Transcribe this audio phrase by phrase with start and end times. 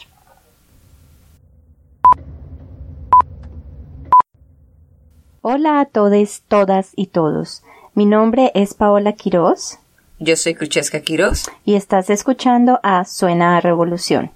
[5.41, 7.63] Hola a todos, todas y todos.
[7.95, 9.79] Mi nombre es Paola Quiroz.
[10.21, 11.45] Yo soy Cruchesca Quiroz.
[11.63, 14.31] Y estás escuchando a Suena a Revolución.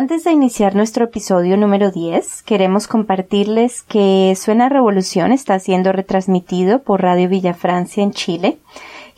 [0.00, 6.78] Antes de iniciar nuestro episodio número 10, queremos compartirles que Suena Revolución está siendo retransmitido
[6.78, 8.56] por Radio Villa Francia en Chile,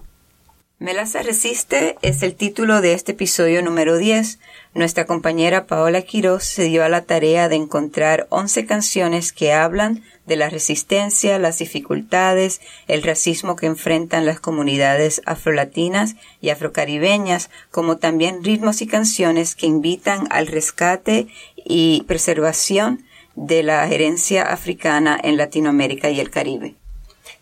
[0.83, 4.39] Melaza Resiste es el título de este episodio número 10.
[4.73, 10.03] Nuestra compañera Paola Quiroz se dio a la tarea de encontrar 11 canciones que hablan
[10.25, 17.97] de la resistencia, las dificultades, el racismo que enfrentan las comunidades afrolatinas y afrocaribeñas, como
[17.97, 21.27] también ritmos y canciones que invitan al rescate
[21.65, 23.03] y preservación
[23.35, 26.75] de la herencia africana en Latinoamérica y el Caribe.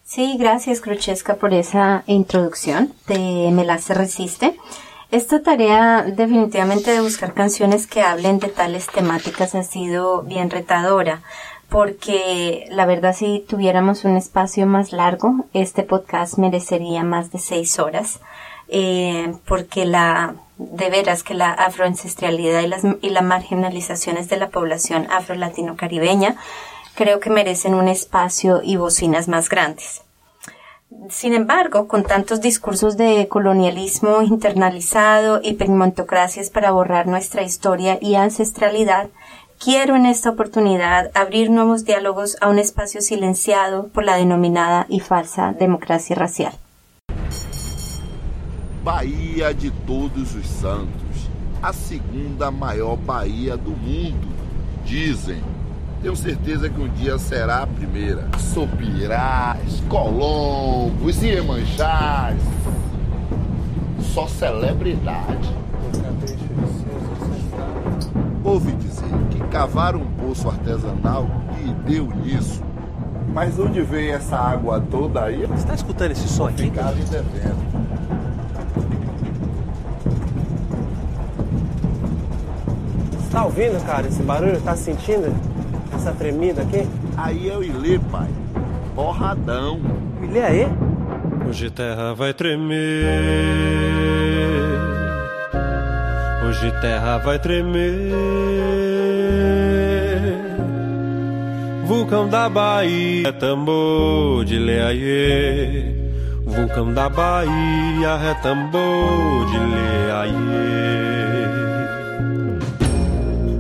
[0.04, 4.58] Sí, gracias Cruchesca por esa introducción de Me se resiste.
[5.12, 11.22] Esta tarea definitivamente de buscar canciones que hablen de tales temáticas ha sido bien retadora,
[11.72, 17.80] porque la verdad si tuviéramos un espacio más largo, este podcast merecería más de seis
[17.80, 18.20] horas,
[18.68, 24.50] eh, porque la de veras que la afroancestralidad y las y las marginalizaciones de la
[24.50, 26.36] población afro-latino-caribeña
[26.96, 30.02] creo que merecen un espacio y bocinas más grandes.
[31.10, 38.16] Sin embargo, con tantos discursos de colonialismo internalizado y pigmentocracias para borrar nuestra historia y
[38.16, 39.08] ancestralidad,
[39.64, 45.00] quiero en esta oportunidad abrir nuevos diálogos a un espacio silenciado por la denominada y
[45.00, 46.54] falsa democracia racial.
[48.84, 51.30] Bahia de Todos os Santos,
[51.62, 54.28] a segunda maior Bahia do mundo,
[54.84, 55.44] dizem.
[56.02, 58.28] Tenho certeza que um dia será a primeira.
[58.40, 62.38] Sopirás, Colombos, Iemanjás.
[64.12, 65.62] Só celebridade.
[68.44, 71.28] Ouvi dizer que cavaram um poço artesanal
[71.64, 72.62] e deu nisso.
[73.34, 75.46] Mas onde veio essa água toda aí?
[75.46, 76.64] Você está escutando esse som aqui?
[76.64, 77.72] Ficar lhe devendo.
[83.12, 84.58] Você está ouvindo, cara, esse barulho?
[84.58, 85.34] Está sentindo?
[86.02, 86.88] essa tremida aqui?
[87.16, 88.28] Aí é o Ilê, pai.
[88.96, 89.80] Porradão.
[90.20, 90.68] O Ilê aí?
[91.48, 93.91] Hoje terra vai tremer.
[96.52, 98.12] Hoje terra vai tremer.
[101.86, 105.94] Vulcão da Bahia tambor de leaiê.
[106.46, 110.68] Vulcão da Bahia é tambor de leaiê.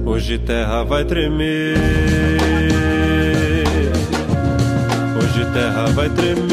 [0.05, 1.77] Hoje terra vai tremer.
[5.17, 6.50] Hoje terra vai tremer.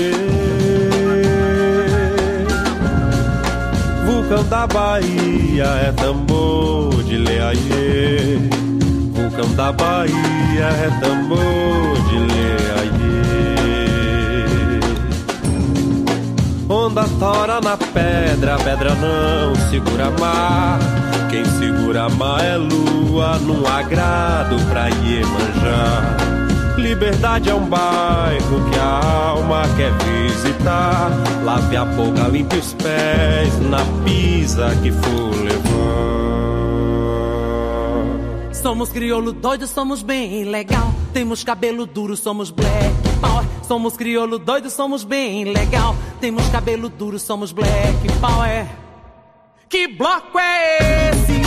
[4.28, 8.36] Vulcão da Bahia é tambor de leaiê.
[9.14, 13.30] Vulcão da Bahia é tambor de leaiê.
[16.68, 20.78] Onda tora na pedra, a pedra não segura mar.
[21.30, 26.37] Quem segura mar é lua, num agrado pra Iemanjá.
[26.78, 31.10] Liberdade é um bairro que a alma quer visitar.
[31.44, 36.08] Lave a boca, limpe os pés na pisa que for levar.
[38.54, 40.94] Somos crioulo doido, somos bem legal.
[41.12, 43.44] Temos cabelo duro, somos black power.
[43.66, 45.96] Somos crioulo doido, somos bem legal.
[46.20, 48.66] Temos cabelo duro, somos black power.
[49.68, 51.42] Que bloco é esse?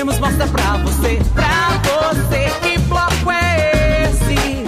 [0.00, 2.50] que viemos mostrar pra você, pra você.
[2.62, 4.64] Que bloco é esse?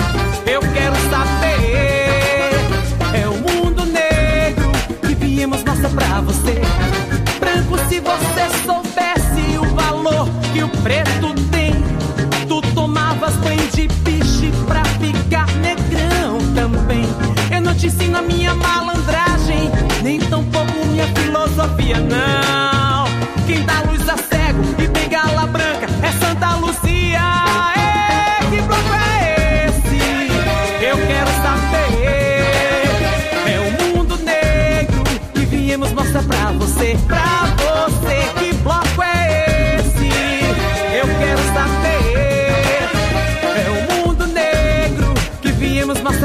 [0.46, 2.52] Eu quero saber.
[3.14, 4.70] É o mundo negro
[5.00, 6.61] que viemos mostrar pra você.
[7.40, 11.73] Branco, se você soubesse o valor que o preto tem,
[12.46, 17.06] tu tomavas banho de piche pra ficar negrão também.
[17.50, 19.70] Eu não te ensino a minha malandragem,
[20.02, 22.62] nem tampouco minha filosofia, não.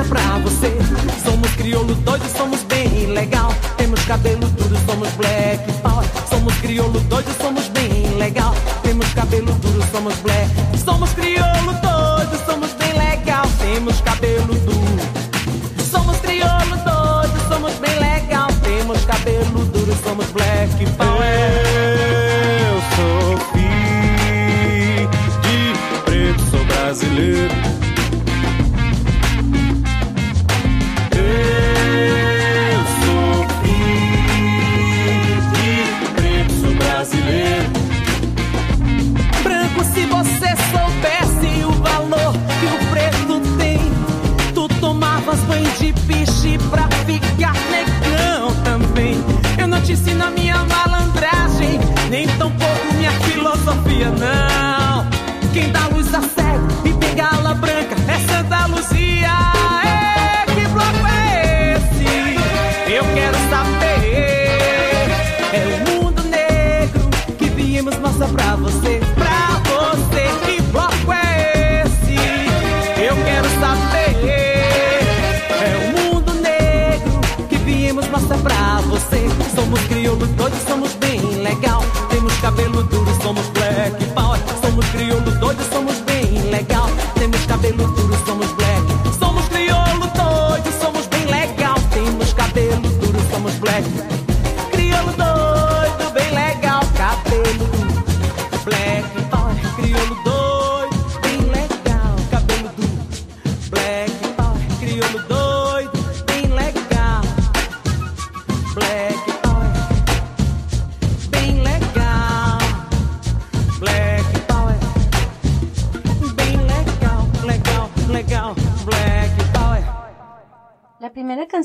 [0.07, 0.75] Pra você.
[1.23, 3.53] Somos crioulo doido, somos bem legal.
[3.77, 6.05] Temos cabelo duro, somos black power.
[6.29, 8.53] Somos crioulo doido, somos bem legal.
[8.83, 10.49] Temos cabelo duro, somos black.
[10.83, 13.45] Somos crioulo doido, somos bem legal.
[13.59, 14.97] Temos cabelo duro.
[15.91, 18.47] Somos crioulo doido, somos bem legal.
[18.63, 21.27] Temos cabelo duro, somos black power.
[22.69, 25.09] Eu sou filho
[25.41, 27.86] de preto, sou brasileiro.
[49.97, 51.79] Eu não te ensino a minha malandragem,
[52.09, 55.07] nem tampouco minha filosofia, não.
[55.53, 56.21] Quem dá luz a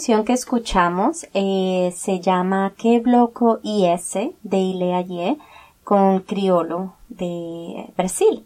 [0.02, 5.38] canción que escuchamos eh, se llama Que Bloco IS de Ileaye
[5.84, 8.44] con Criolo de Brasil.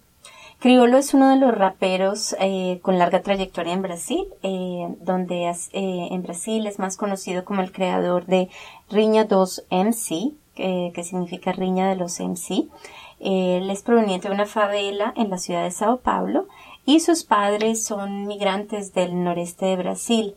[0.59, 6.23] Criolo es uno de los raperos eh, con larga trayectoria en Brasil, eh, donde en
[6.23, 8.51] Brasil es más conocido como el creador de
[8.91, 12.69] Riña 2 MC, que significa Riña de los MC.
[13.19, 16.49] Él es proveniente de una favela en la ciudad de Sao Paulo
[16.85, 20.37] y sus padres son migrantes del noreste de Brasil.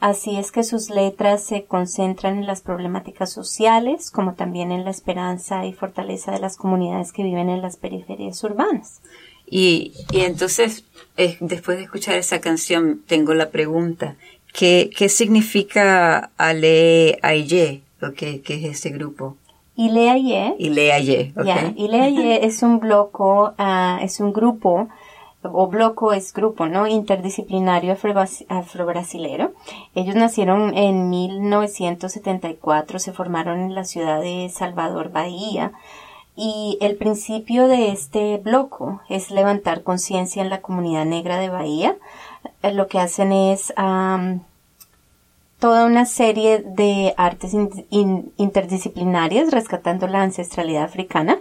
[0.00, 4.90] Así es que sus letras se concentran en las problemáticas sociales, como también en la
[4.90, 9.02] esperanza y fortaleza de las comunidades que viven en las periferias urbanas.
[9.46, 10.84] Y, y entonces,
[11.18, 14.16] eh, después de escuchar esa canción, tengo la pregunta.
[14.54, 17.82] ¿Qué, qué significa Ale Aye?
[18.00, 19.36] ¿O qué, qué es este grupo?
[19.76, 20.56] Ileaye.
[20.58, 21.44] Ileaye, ok.
[21.44, 24.88] Ya, Ileaye es un bloco, ah, es un grupo,
[25.42, 26.86] o bloco es grupo, ¿no?
[26.86, 29.52] Interdisciplinario afro- afrobrasilero.
[29.94, 35.72] Ellos nacieron en 1974, se formaron en la ciudad de Salvador, Bahía.
[36.36, 41.96] Y el principio de este bloco es levantar conciencia en la comunidad negra de Bahía.
[42.62, 44.40] Eh, Lo que hacen es am,
[45.60, 51.38] toda una serie de artes in- in- interdisciplinarias rescatando la ancestralidad africana.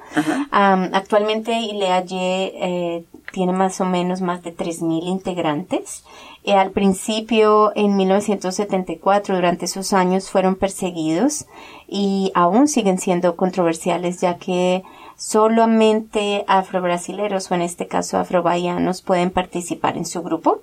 [0.52, 6.04] Actualmente Ileaye eh, tiene más o menos más de 3.000 integrantes.
[6.44, 11.46] Eh, al principio, en 1974, durante esos años fueron perseguidos
[11.88, 14.84] y aún siguen siendo controversiales ya que
[15.20, 20.62] solamente afrobrasileros o en este caso afrobahianos pueden participar en su grupo.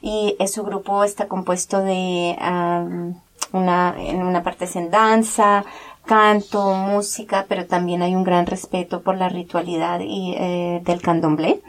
[0.00, 3.20] Y su grupo está compuesto de am,
[3.52, 5.64] una en una parte es en danza
[6.04, 11.60] canto música pero también hay un gran respeto por la ritualidad y eh, del candomblé.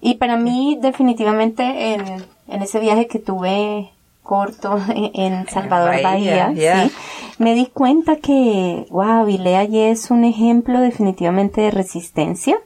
[0.00, 3.92] Y para mí definitivamente en, en ese viaje que tuve
[4.28, 6.92] corto en, Salvador Bahía, sí,
[7.38, 12.58] me di cuenta que, wow, Ileaye es un ejemplo definitivamente de resistencia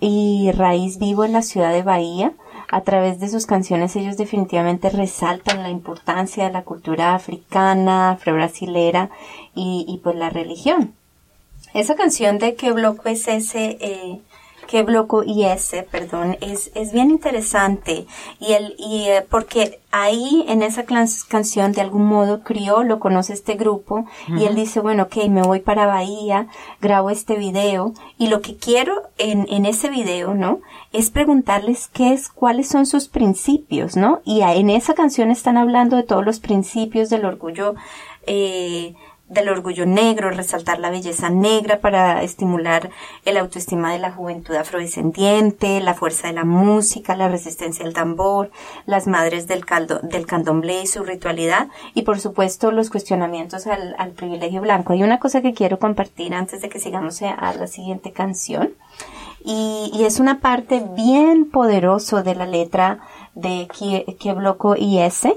[0.00, 2.32] y raíz vivo en la ciudad de Bahía.
[2.70, 9.10] A través de sus canciones ellos definitivamente resaltan la importancia de la cultura africana, afro-brasilera
[9.54, 10.94] y, y pues la religión.
[11.74, 14.20] Esa canción de qué bloco es ese, eh,
[14.66, 18.06] qué bloco IS, perdón, es, es bien interesante.
[18.40, 23.32] Y el, y, eh, porque ahí en esa canción de algún modo crió, lo conoce
[23.32, 26.48] este grupo, y él dice, bueno, ok, me voy para Bahía,
[26.80, 30.60] grabo este video, y lo que quiero en, en ese video, ¿no?
[30.92, 34.20] Es preguntarles qué es, cuáles son sus principios, ¿no?
[34.24, 37.74] Y en esa canción están hablando de todos los principios del orgullo,
[38.26, 38.94] eh,
[39.34, 42.90] del orgullo negro, resaltar la belleza negra para estimular
[43.24, 48.50] el autoestima de la juventud afrodescendiente, la fuerza de la música, la resistencia al tambor,
[48.86, 54.12] las madres del, caldo, del candomblé y su ritualidad, y por supuesto los cuestionamientos al,
[54.12, 54.92] privilegio blanco.
[54.92, 58.72] Hay una cosa que quiero compartir antes de que sigamos a- la siguiente canción,
[59.44, 63.00] y, y es una parte bien poderoso de la letra
[63.34, 63.68] de
[64.36, 65.28] bloco IS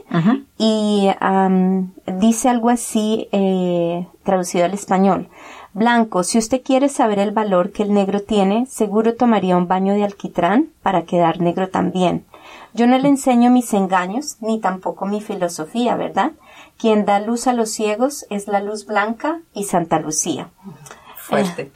[0.58, 5.30] y am, dice algo así eh, traducido al español.
[5.74, 9.94] Blanco, si usted quiere saber el valor que el negro tiene, seguro tomaría un baño
[9.94, 12.26] de alquitrán para quedar negro también.
[12.74, 16.32] Yo no le enseño mis engaños, ni tampoco mi filosofía, ¿verdad?
[16.78, 20.50] Quien da luz a los ciegos es la luz blanca y Santa Lucía.
[21.16, 21.72] Fuerte.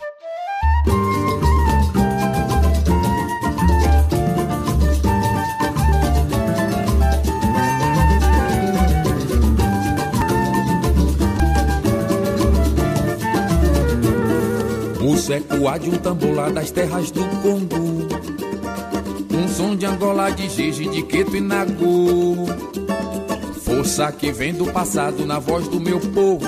[15.29, 18.07] O ecoar de um tambor das terras do Congo.
[19.31, 22.47] Um som de Angola, de Gigi, de Queto e Nagô.
[23.61, 26.47] Força que vem do passado na voz do meu povo.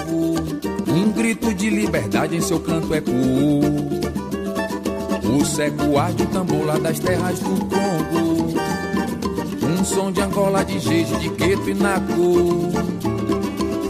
[0.88, 3.62] Um grito de liberdade em seu canto ecoou.
[5.24, 8.53] O ecoar de um tambor das terras do Congo.
[9.65, 12.72] Um som de Angola, de Gigi, de Queto e Nagô.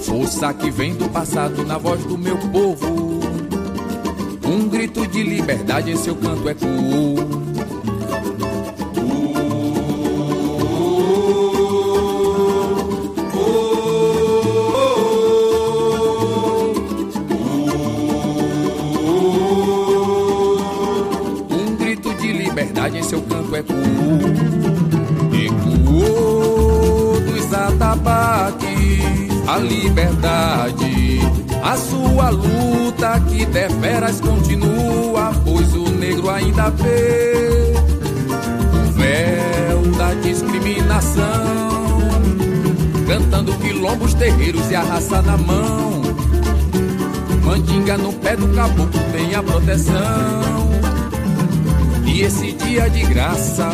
[0.02, 3.23] Força que vem do passado na voz do meu povo.
[4.54, 7.18] Um grito de liberdade em seu canto ecoou.
[21.50, 23.80] Um grito de liberdade em seu canto ecoou.
[25.34, 28.70] Ecoou dos atabaques
[29.48, 30.93] a liberdade.
[31.64, 37.74] A sua luta que deveras continua, pois o negro ainda vê
[38.74, 41.24] o véu da discriminação.
[43.08, 46.02] Cantando quilombos, terreiros e a raça na mão.
[47.46, 49.94] Mandinga no pé do caboclo tem a proteção.
[52.06, 53.70] E esse dia de graça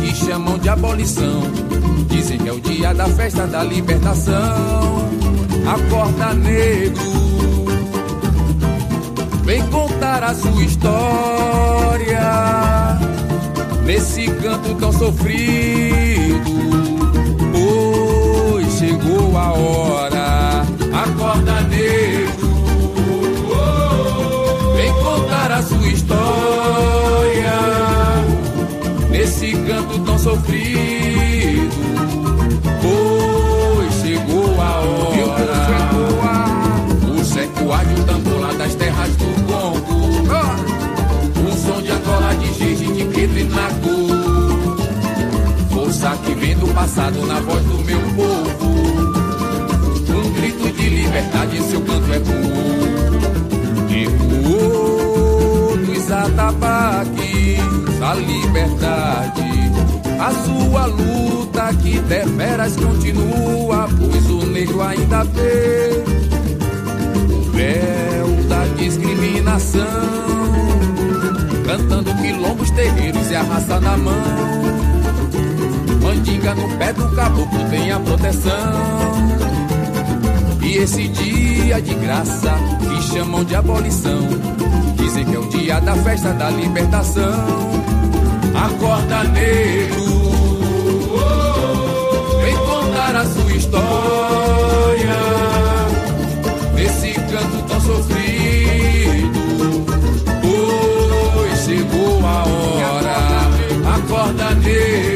[0.00, 1.42] que chamam de abolição,
[2.08, 5.08] dizem que é o dia da festa da libertação.
[5.66, 7.00] Acorda negro,
[9.50, 12.20] vem contar a sua história
[13.84, 16.50] nesse canto tão sofrido.
[17.52, 20.64] Pois chegou a hora,
[21.02, 22.48] acorda negro,
[24.76, 27.52] vem contar a sua história
[29.10, 31.29] nesse canto tão sofrido.
[46.80, 48.70] Enlaçado na voz do meu povo.
[50.08, 52.16] Um grito de liberdade seu canto é.
[54.02, 57.60] Ecoou dos atabaques
[58.02, 59.50] a liberdade.
[60.18, 66.02] A sua luta que deveras continua, pois o negro ainda vê
[67.34, 69.80] o véu da discriminação.
[71.66, 74.99] Cantando quilombos, terreiros e a raça na mão.
[76.20, 78.52] Mandinga no pé do caboclo tem a proteção.
[80.62, 84.20] E esse dia de graça que chamam de abolição,
[84.96, 87.24] dizem que é o dia da festa da libertação.
[88.54, 90.04] Acorda negro,
[92.42, 95.20] vem contar a sua história.
[96.74, 99.40] Nesse canto tão sofrido,
[100.42, 103.16] pois chegou a hora.
[103.96, 105.09] Acorda negro,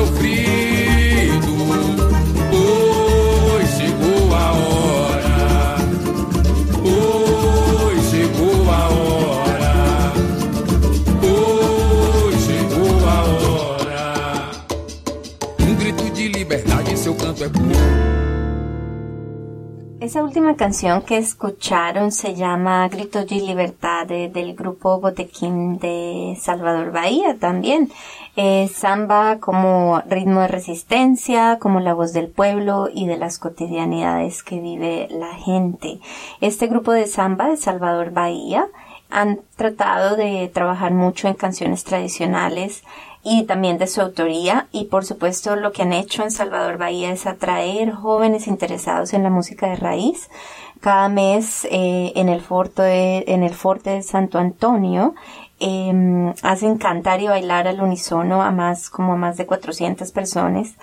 [0.00, 1.52] sofrido,
[2.50, 5.76] pois chegou a hora.
[6.82, 10.12] Pois chegou a hora.
[11.20, 14.50] Pois chegou a hora.
[15.68, 18.10] Um grito de liberdade seu canto é puro.
[20.00, 26.36] Esa última canción que escucharon se llama Gritos de Libertad de- del grupo Botequín de
[26.40, 27.92] Salvador Bahía también.
[28.42, 34.42] Eh, samba como ritmo de resistencia, como la voz del pueblo y de las cotidianidades
[34.42, 36.00] que vive la gente.
[36.40, 38.66] Este grupo de samba de Salvador Bahía
[39.10, 42.82] han tratado de trabajar mucho en canciones tradicionales
[43.22, 47.12] y también de su autoría y por supuesto lo que han hecho en Salvador Bahía
[47.12, 50.30] es atraer jóvenes interesados en la música de raíz.
[50.80, 55.14] Cada mes eh, en el forte de, en el forte de Santo Antonio
[55.60, 60.74] em, hacen cantar y bailar al unísono a más como a más de 400 personas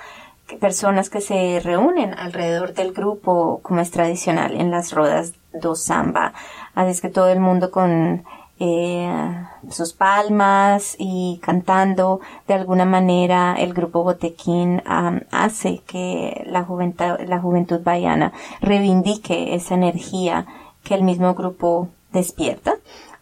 [0.62, 6.34] personas que se reúnen alrededor del grupo como es tradicional en las rodas do samba.
[6.74, 8.24] Así es que todo el mundo con
[8.60, 16.64] eh, sus palmas y cantando de alguna manera el grupo Botequín am, hace que la
[16.64, 20.46] juventud, la juventud baiana reivindique esa energía
[20.84, 22.76] que el mismo grupo despierta.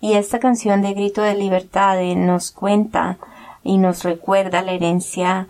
[0.06, 3.18] Y esta canción de Grito de Libertad eh, nos cuenta
[3.64, 5.48] y nos recuerda la herencia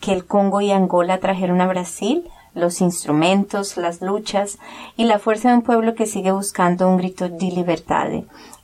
[0.00, 4.58] que el Congo y Angola trajeron a Brasil, los instrumentos, las luchas
[4.98, 8.08] y la fuerza de un pueblo que sigue buscando un grito de libertad,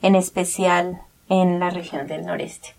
[0.03, 2.75] en especial en la región del noreste.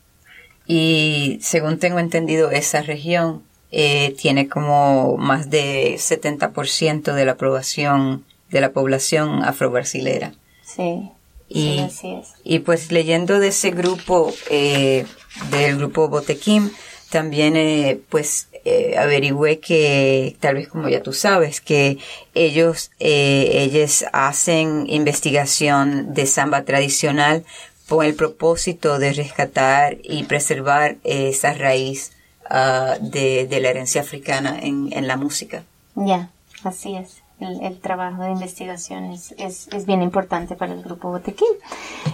[0.64, 8.25] Y según tengo entendido, esa región eh, tiene como más de 70% de la población,
[8.51, 10.35] de la población afrobrasilera.
[10.62, 11.11] Sí,
[11.55, 12.29] Y, sí, así es.
[12.43, 15.07] y pues leyendo de ese grupo, eh,
[15.51, 16.73] del grupo Botequín,
[17.11, 21.99] también eh, pues eh, averigüé que, tal vez como ya tú sabes, que
[22.35, 27.45] ellos, eh, ellos hacen investigación de samba tradicional
[27.88, 32.11] con el propósito de rescatar y preservar esa raíz
[32.51, 35.62] ah, de, de la herencia africana en, en la música.
[35.95, 36.31] Ya,
[36.64, 37.24] así es.
[37.40, 41.49] El, el trabajo de investigación es, es, es bien importante para el grupo Botequín.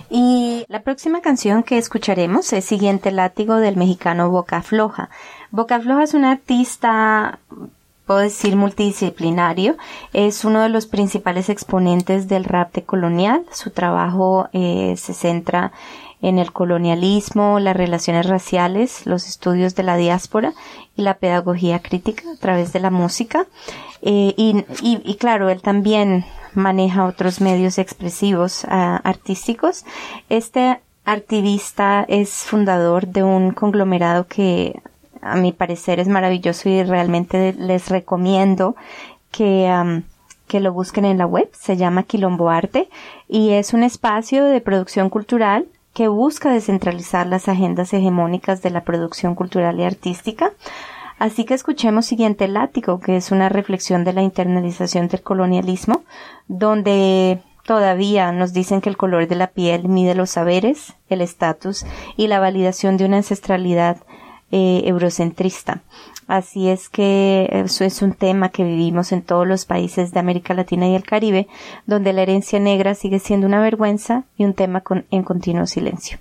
[0.08, 5.10] Y la próxima canción que escucharemos es Siguiente Látigo del mexicano Boca Floja.
[5.50, 7.38] Boca Floja es un artista,
[8.06, 9.76] puedo decir, multidisciplinario.
[10.12, 13.44] Es uno de los principales exponentes del rap de colonial.
[13.52, 15.72] Su trabajo eh, se centra
[16.22, 20.52] en el colonialismo, las relaciones raciales, los estudios de la diáspora
[20.96, 23.46] y la pedagogía crítica a través de la música.
[24.02, 29.84] Eh, y, y, y, claro, él también maneja otros medios expresivos uh, artísticos.
[30.28, 34.80] Este activista es fundador de un conglomerado que
[35.22, 38.76] a mi parecer es maravilloso y realmente les recomiendo
[39.30, 40.02] que
[40.50, 42.88] que lo busquen en la web, se llama Quilombo Arte
[43.28, 48.84] y es un espacio de producción cultural que busca descentralizar las agendas hegemónicas de la
[48.84, 50.52] producción cultural y artística.
[51.18, 56.02] Así que escuchemos siguiente látigo, que es una reflexión de la internalización del colonialismo,
[56.48, 61.84] donde todavía nos dicen que el color de la piel mide los saberes, el estatus
[62.16, 63.98] y la validación de una ancestralidad
[64.50, 65.82] eh, eurocentrista.
[66.26, 70.54] Así es que eso es un tema que vivimos en todos los países de América
[70.54, 71.48] Latina y el Caribe,
[71.86, 76.18] donde la herencia negra sigue siendo una vergüenza y un tema en continuo silencio.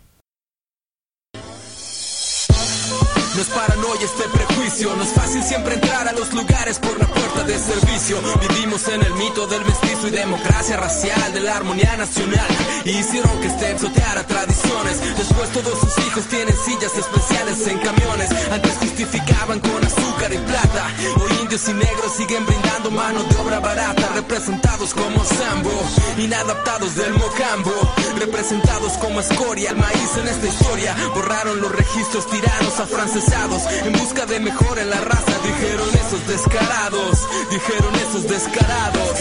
[4.69, 8.17] No es fácil siempre entrar a los lugares por la puerta de servicio.
[8.39, 12.47] Vivimos en el mito del mestizo y democracia racial, de la armonía nacional.
[12.85, 15.17] Y hicieron que este a tradiciones.
[15.17, 18.29] Después todos sus hijos tienen sillas especiales en camiones.
[18.51, 20.87] Antes justificaban con azúcar y plata.
[21.19, 24.09] Hoy indios y negros siguen brindando mano de obra barata.
[24.13, 25.71] Representados como Sambo,
[26.19, 27.73] inadaptados del mocambo.
[28.19, 30.95] Representados como escoria, el maíz en esta historia.
[31.15, 33.63] Borraron los registros tiranos afrancesados.
[33.83, 37.27] En busca de mejor en la raza, dijeron esos descarados.
[37.49, 39.17] Dijeron esos descarados.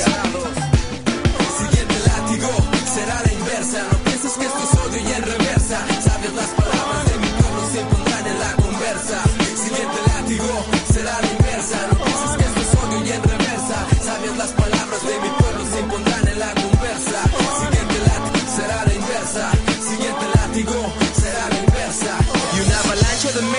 [1.58, 2.48] Siguiente látigo
[2.94, 3.86] será la inversa.
[3.90, 4.07] No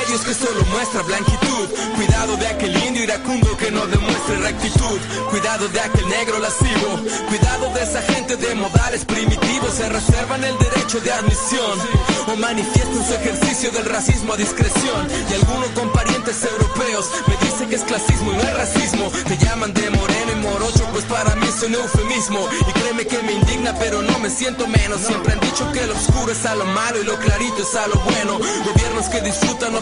[0.10, 1.70] de medios que solo muestra blanquitud.
[1.96, 5.00] Cuidado de aquel indio iracundo que no demuestre rectitud.
[5.30, 7.00] Cuidado de aquel negro lascivo.
[7.28, 9.74] Cuidado de esa gente de modales primitivos.
[9.76, 11.80] Se reservan el derecho de admisión.
[12.28, 15.08] O manifiestan su ejercicio del racismo a discreción.
[15.30, 19.12] Y alguno con parientes europeos me dice que es clasismo y no es racismo.
[19.28, 22.48] Te llaman de moreno y morocho, pues para mí es un eufemismo.
[22.68, 25.02] Y créeme que me indigna, pero no me siento menos.
[25.02, 27.88] Siempre han dicho que lo oscuro es a lo malo y lo clarito es a
[27.88, 28.40] lo bueno.
[28.40, 29.76] Gobiernos que disfrutan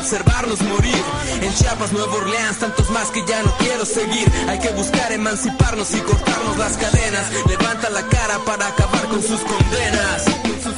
[0.64, 1.04] morir.
[1.42, 4.32] En Chiapas, Nueva Orleans, tantos más que ya no quiero seguir.
[4.48, 7.26] Hay que buscar emanciparnos y cortarnos las cadenas.
[7.48, 10.26] Levanta la cara para acabar con sus condenas.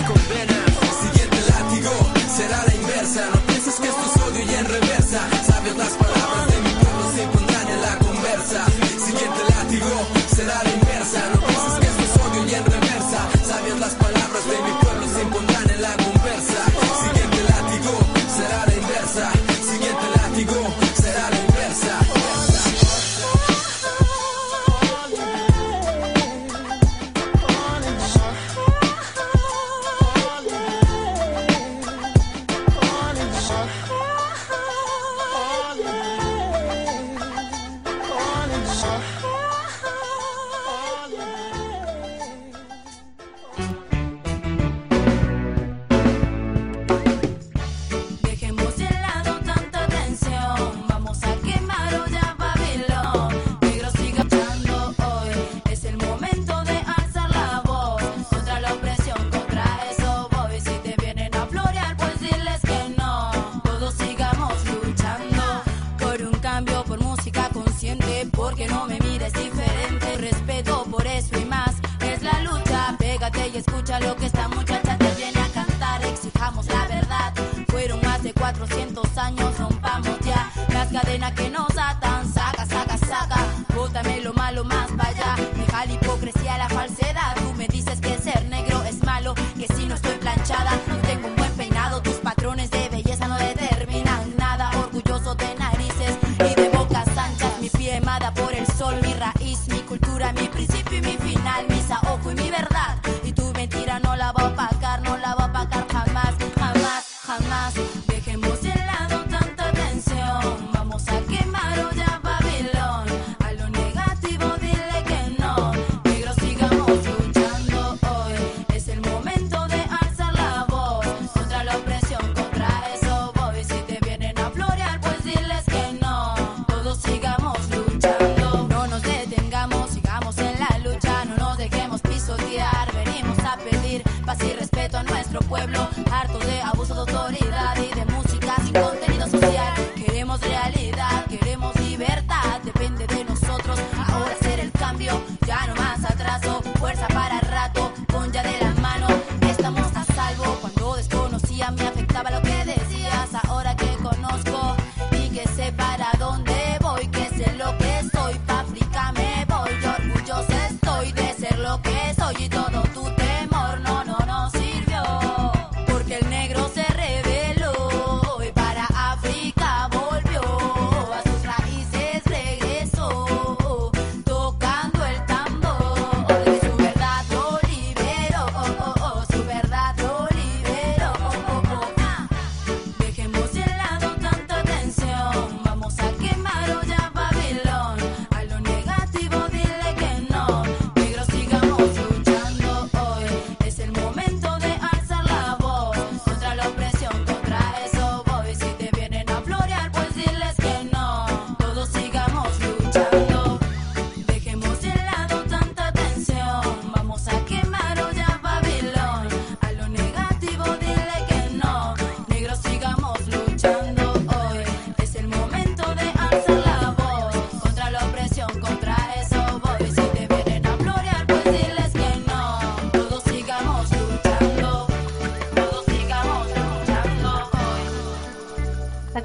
[0.07, 0.59] Condenas.
[1.01, 1.91] Siguiente látigo
[2.35, 3.29] será la inversa.
[3.33, 4.98] No pienses que esto es odio y en reversa.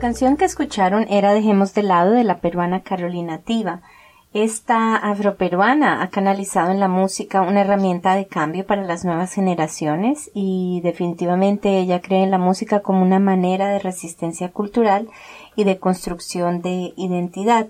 [0.05, 3.81] Canción que escucharon era Dejemos de lado de la peruana Carolina Tiva.
[4.35, 10.31] Esta afroperuana ha canalizado en la música una herramienta de cambio para las nuevas generaciones
[10.35, 15.09] y definitivamente ella cree en la música como una manera de resistencia cultural
[15.57, 17.69] y de construcción de identidad.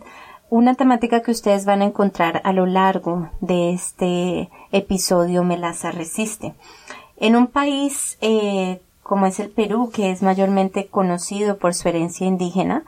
[0.50, 6.54] Una temática que ustedes van a encontrar a lo largo de este episodio Melaza Resiste.
[7.16, 12.26] En un país eh, como es el Perú, que es mayormente conocido por su herencia
[12.26, 12.84] indígena,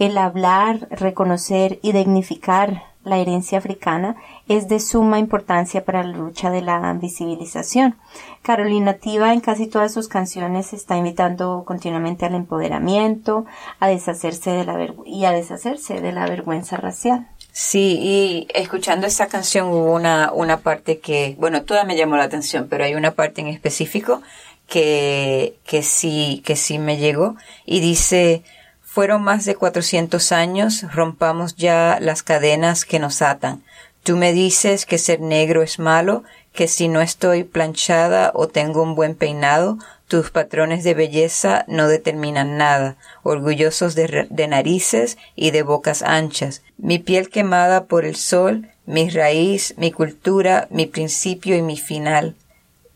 [0.00, 4.16] el hablar, reconocer y dignificar la herencia africana
[4.48, 7.96] es de suma importancia para la lucha de la visibilización.
[8.42, 13.46] Carolina Tiva en casi todas sus canciones está invitando continuamente al empoderamiento,
[13.78, 17.28] a deshacerse de la y a deshacerse de la vergüenza racial.
[17.52, 22.24] Sí, y escuchando esa canción hubo una, una parte que, bueno, toda me llamó la
[22.24, 24.22] atención, pero hay una parte en específico
[24.68, 28.42] que, que sí, que sí me llegó y dice,
[28.82, 33.64] fueron más de 400 años, rompamos ya las cadenas que nos atan.
[34.02, 38.82] Tú me dices que ser negro es malo, que si no estoy planchada o tengo
[38.82, 45.50] un buen peinado, tus patrones de belleza no determinan nada, orgullosos de, de, narices y
[45.50, 46.62] de bocas anchas.
[46.78, 52.34] Mi piel quemada por el sol, mi raíz, mi cultura, mi principio y mi final.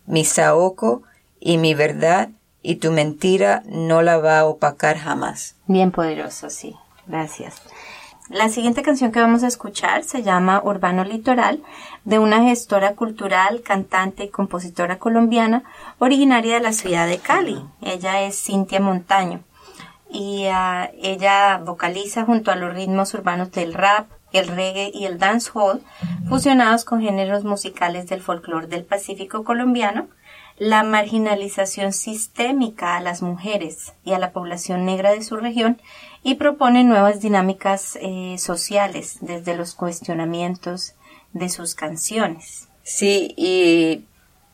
[0.06, 1.02] Mi saoco,
[1.44, 2.28] y mi verdad
[2.62, 5.56] y tu mentira no la va a opacar jamás.
[5.66, 6.76] Bien poderoso, sí.
[7.06, 7.60] Gracias.
[8.28, 11.60] La siguiente canción que vamos a escuchar se llama Urbano Litoral,
[12.04, 15.64] de una gestora cultural, cantante y compositora colombiana,
[15.98, 17.60] originaria de la ciudad de Cali.
[17.80, 19.40] Ella es Cintia Montaño
[20.08, 25.18] y uh, ella vocaliza junto a los ritmos urbanos del rap, el reggae y el
[25.18, 25.82] dancehall,
[26.28, 30.08] fusionados con géneros musicales del folclore del Pacífico colombiano,
[30.58, 35.80] la marginalización sistémica a las mujeres y a la población negra de su región
[36.22, 40.94] y propone nuevas dinámicas eh, sociales desde los cuestionamientos
[41.32, 42.68] de sus canciones.
[42.84, 44.04] Sí, y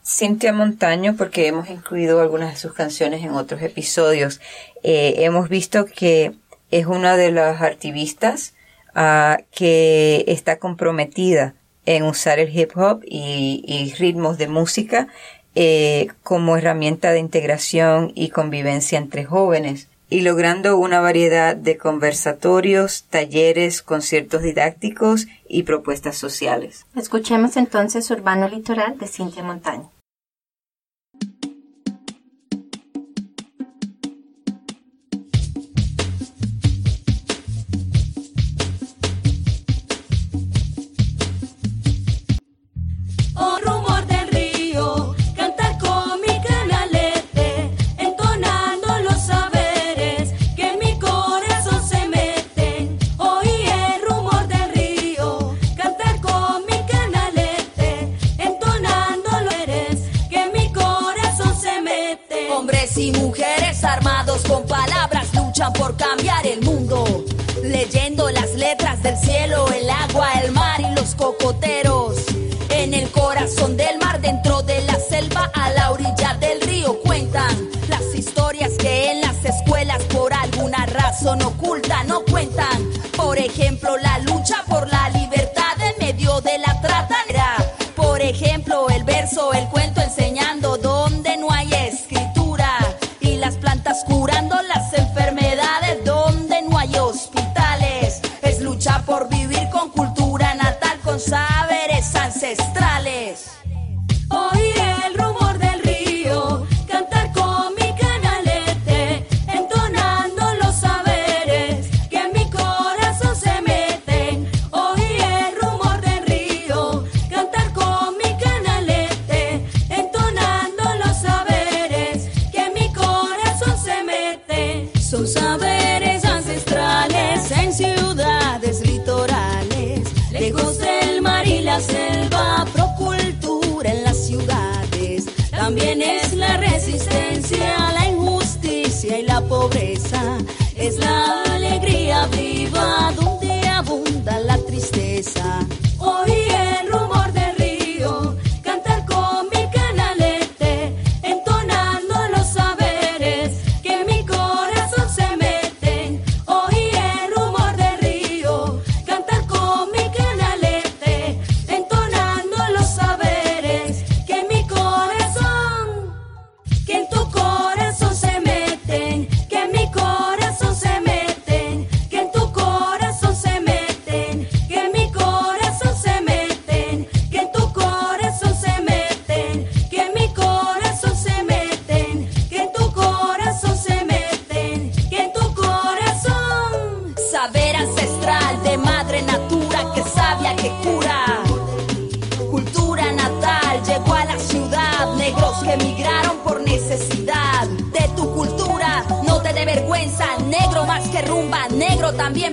[0.05, 4.41] Cintia Montaño, porque hemos incluido algunas de sus canciones en otros episodios,
[4.83, 6.33] eh, hemos visto que
[6.71, 8.53] es una de las activistas
[8.95, 15.07] uh, que está comprometida en usar el hip hop y ritmos de música
[15.55, 23.03] eh, como herramienta de integración y convivencia entre jóvenes y logrando una variedad de conversatorios,
[23.09, 26.85] talleres, conciertos didácticos y propuestas sociales.
[26.95, 29.89] Escuchemos entonces Urbano Litoral de Cintia Montaña.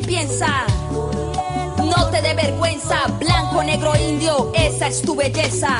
[0.07, 0.65] Piensa.
[1.85, 5.79] No te dé vergüenza, blanco, negro, indio, esa es tu belleza.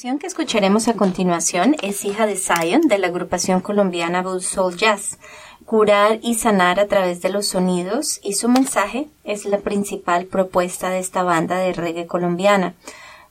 [0.00, 4.74] Canción que escucharemos a continuación es Hija de Zion de la agrupación colombiana Blue Soul
[4.74, 5.18] Jazz.
[5.66, 10.88] Curar y sanar a través de los sonidos y su mensaje es la principal propuesta
[10.88, 12.72] de esta banda de reggae colombiana.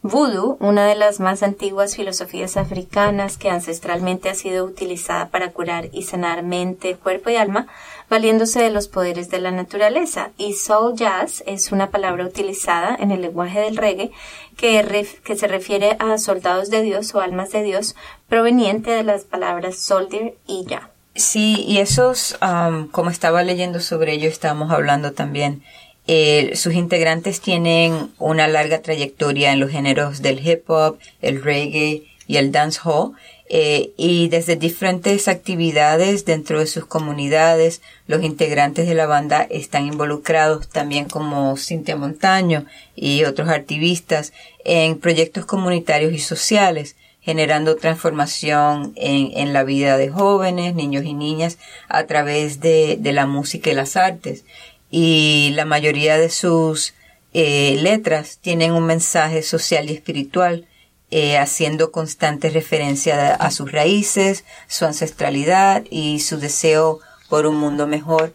[0.03, 5.89] Voodoo, una de las más antiguas filosofías africanas que ancestralmente ha sido utilizada para curar
[5.91, 7.65] y sanar mente, cuerpo y alma,
[8.09, 13.11] valiéndose de los poderes de la naturaleza, y soul jazz es una palabra utilizada en
[13.11, 14.11] el lenguaje del reggae
[14.57, 17.95] que, ref- que se refiere a soldados de Dios o almas de Dios,
[18.27, 20.89] proveniente de las palabras soldier y ya.
[21.15, 25.63] Sí, y esos, am, como estaba leyendo sobre ello, estábamos hablando también.
[26.11, 32.07] eh, sus integrantes tienen una larga trayectoria en los géneros del hip hop, el reggae
[32.25, 33.11] y el dancehall,
[33.49, 39.87] eh, y desde diferentes actividades dentro de sus comunidades, los integrantes de la banda están
[39.87, 44.33] involucrados también como Cintia Montaño y otros activistas
[44.63, 51.57] en proyectos comunitarios y sociales generando transformación en, la vida de jóvenes, niños y niñas
[51.87, 54.45] a través de, de la música y las artes.
[54.89, 56.93] Y la mayoría de sus
[57.33, 60.65] eh, letras tienen un mensaje social y espiritual,
[61.11, 67.57] eh, haciendo constante referencia a, a sus raíces, su ancestralidad y su deseo por un
[67.57, 68.33] mundo mejor.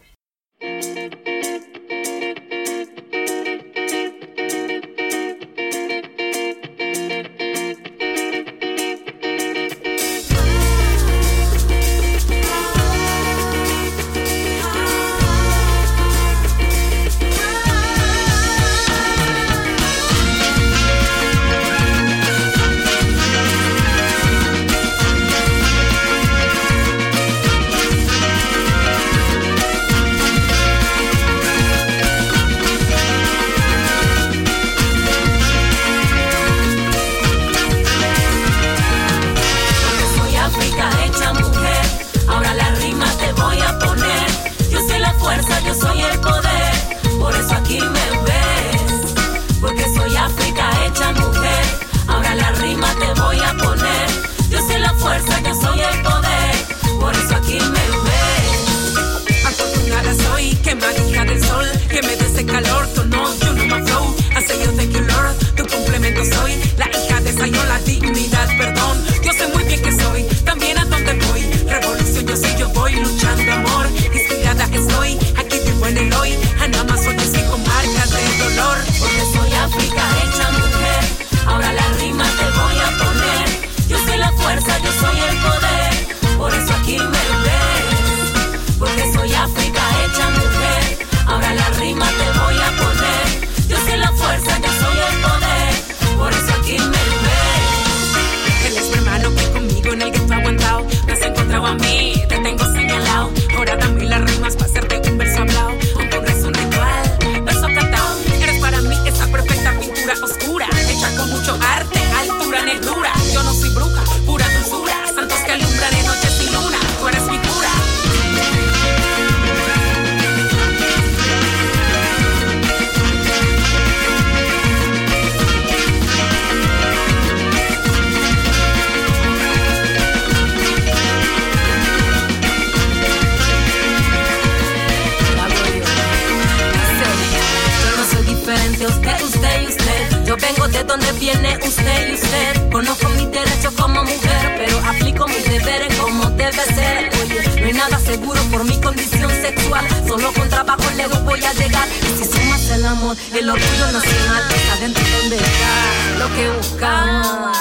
[147.89, 149.85] Nada seguro por mi condición sexual.
[150.07, 151.87] Solo con trabajo luego voy a llegar.
[152.01, 155.73] Y si sumas el amor, el orgullo nacional está dentro donde está
[156.19, 157.57] lo que buscamos.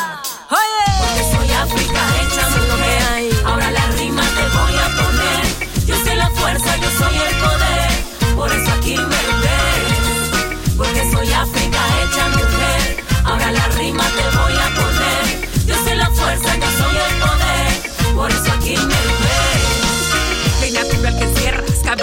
[0.51, 3.47] Oye, porque soy África hecha mujer.
[3.47, 5.45] Ahora la rima te voy a poner.
[5.87, 8.35] Yo soy la fuerza, yo soy el poder.
[8.37, 10.75] Por eso aquí me ves.
[10.77, 13.05] Porque soy África hecha mujer.
[13.25, 15.49] Ahora la rima te voy a poner.
[15.66, 16.84] Yo soy la fuerza, yo soy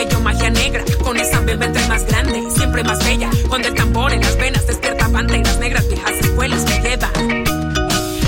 [0.01, 0.83] cabello magia negra.
[1.03, 3.29] Con esa bebé entre más grande, siempre más bella.
[3.47, 7.45] Cuando el tambor en las venas despierta banderas negras, viejas escuelas que llevan.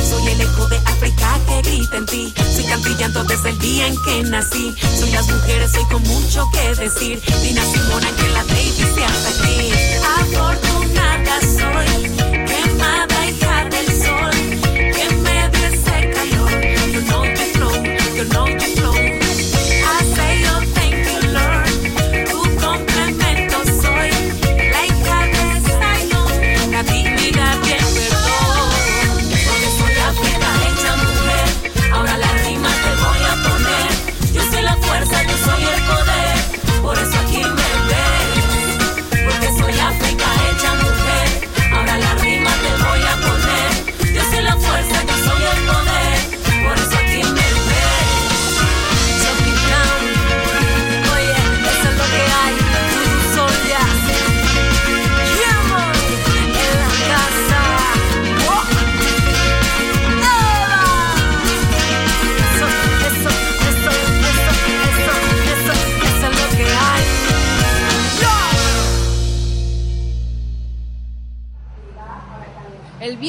[0.08, 2.34] Soy el eco de África que grita en ti.
[2.56, 4.76] Soy cantillando desde el día en que nací.
[5.00, 7.22] Soy las mujeres, soy con mucho que decir.
[7.42, 9.72] Dina Simona, que la baby se hasta aquí.
[10.20, 12.33] Afortunada soy.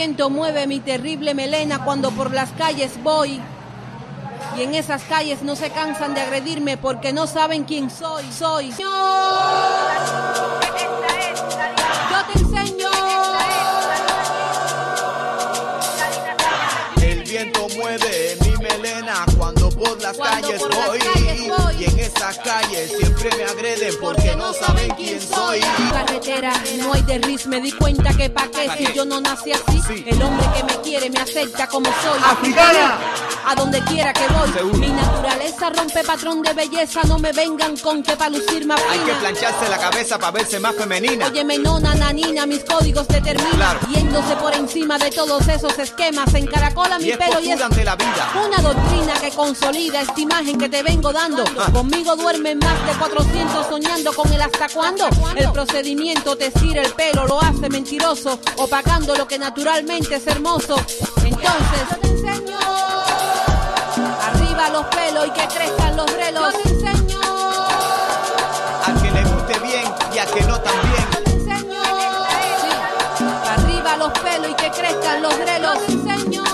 [0.04, 3.40] Viento mueve mi terrible melena cuando por las calles voy.
[4.54, 8.22] Y en esas calles no se cansan de agredirme porque no saben quién soy.
[8.30, 8.70] Soy.
[8.70, 8.86] Yo
[12.30, 12.90] te enseño.
[17.00, 20.98] El viento mueve mi melena cuando por las Cuando calles por voy.
[22.14, 25.60] Esas calles siempre me agreden porque no saben quién soy.
[25.92, 30.04] Carretera, no hay derriz, me di cuenta que pa' qué si yo no nací así.
[30.06, 32.20] El hombre que me quiere me acepta como soy.
[32.24, 32.98] ¡Africana!
[33.46, 37.02] A donde quiera que voy, mi naturaleza rompe patrón de belleza.
[37.04, 40.58] No me vengan con que pa' lucir más Hay que plancharse la cabeza para verse
[40.60, 41.26] más femenina.
[41.26, 43.52] Oye, menona, nanina, mis códigos determinan.
[43.52, 43.80] Claro.
[43.94, 48.30] Yéndose por encima de todos esos esquemas, encaracola mi Y pelo y es la vida.
[48.46, 51.44] una doctrina que consolida esta imagen que te vengo dando.
[51.58, 51.70] Ah.
[51.72, 55.08] Conmigo duermen más de 400 soñando con el hasta cuándo.
[55.34, 60.76] El procedimiento te estira el pelo, lo hace mentiroso, opacando lo que naturalmente es hermoso.
[61.24, 62.58] Entonces, yo te enseño.
[64.22, 66.52] Arriba los pelos y que crezcan los relos.
[66.52, 67.20] Yo te enseño.
[68.86, 69.84] A que le guste bien
[70.14, 71.06] y a que no también.
[71.26, 71.82] enseño.
[72.60, 73.26] Sí.
[73.48, 75.34] Arriba los pelos y que crezcan los.
[75.34, 76.44] Te enseño.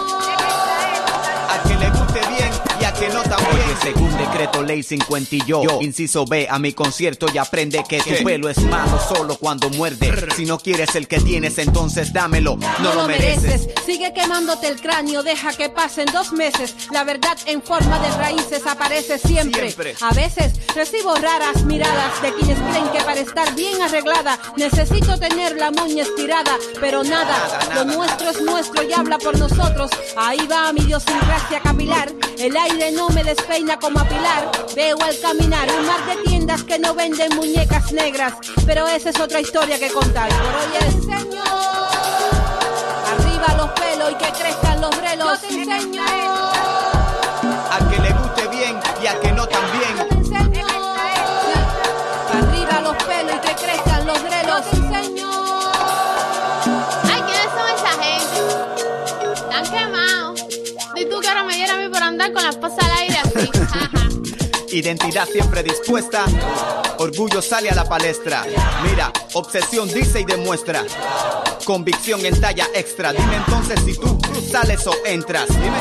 [1.50, 3.49] A que le guste bien y a que no también.
[3.82, 8.24] Según decreto ley 50 y yo, inciso B a mi concierto y aprende que tu
[8.24, 10.12] pelo es malo solo cuando muerde.
[10.36, 12.56] Si no quieres el que tienes, entonces dámelo.
[12.80, 13.68] No, lo mereces.
[13.86, 16.74] Sigue quemándote el cráneo, deja que pasen dos meses.
[16.90, 19.70] La verdad en forma de raíces aparece siempre.
[19.70, 19.94] Siempre.
[20.00, 25.56] A veces recibo raras miradas de quienes creen que para estar bien arreglada necesito tener
[25.56, 29.90] la moña estirada, pero nada, Nada, nada, lo nuestro es nuestro y habla por nosotros.
[30.16, 32.12] Ahí va mi idiosincrasia capilar.
[32.38, 33.22] El aire no me
[33.80, 34.50] como a pilar.
[34.74, 38.32] Veo al caminar un mar de tiendas que no venden muñecas negras,
[38.64, 40.28] pero esa es otra historia que contar.
[40.28, 41.46] Por hoy es señor.
[43.12, 45.40] Arriba los pelos y que crezcan los brelos.
[45.42, 46.02] Yo te enseño.
[46.02, 49.96] A que le guste bien y a que no también.
[49.98, 50.66] Yo te enseño.
[52.32, 54.64] Arriba los pelos y que crezcan los grelos.
[54.64, 55.30] Yo te enseño.
[57.04, 59.34] Ay, ¿quiénes son esa gente?
[59.34, 60.40] Están quemados.
[60.96, 63.09] Si tú que ahora me diera a mí por andar con la esposa al aire.
[64.72, 66.24] Identidad siempre dispuesta.
[66.98, 68.44] Orgullo sale a la palestra.
[68.84, 70.84] Mira, obsesión dice y demuestra.
[71.64, 73.12] Convicción en talla extra.
[73.12, 74.18] Dime entonces si tú
[74.50, 75.48] sales o entras.
[75.48, 75.78] Dime.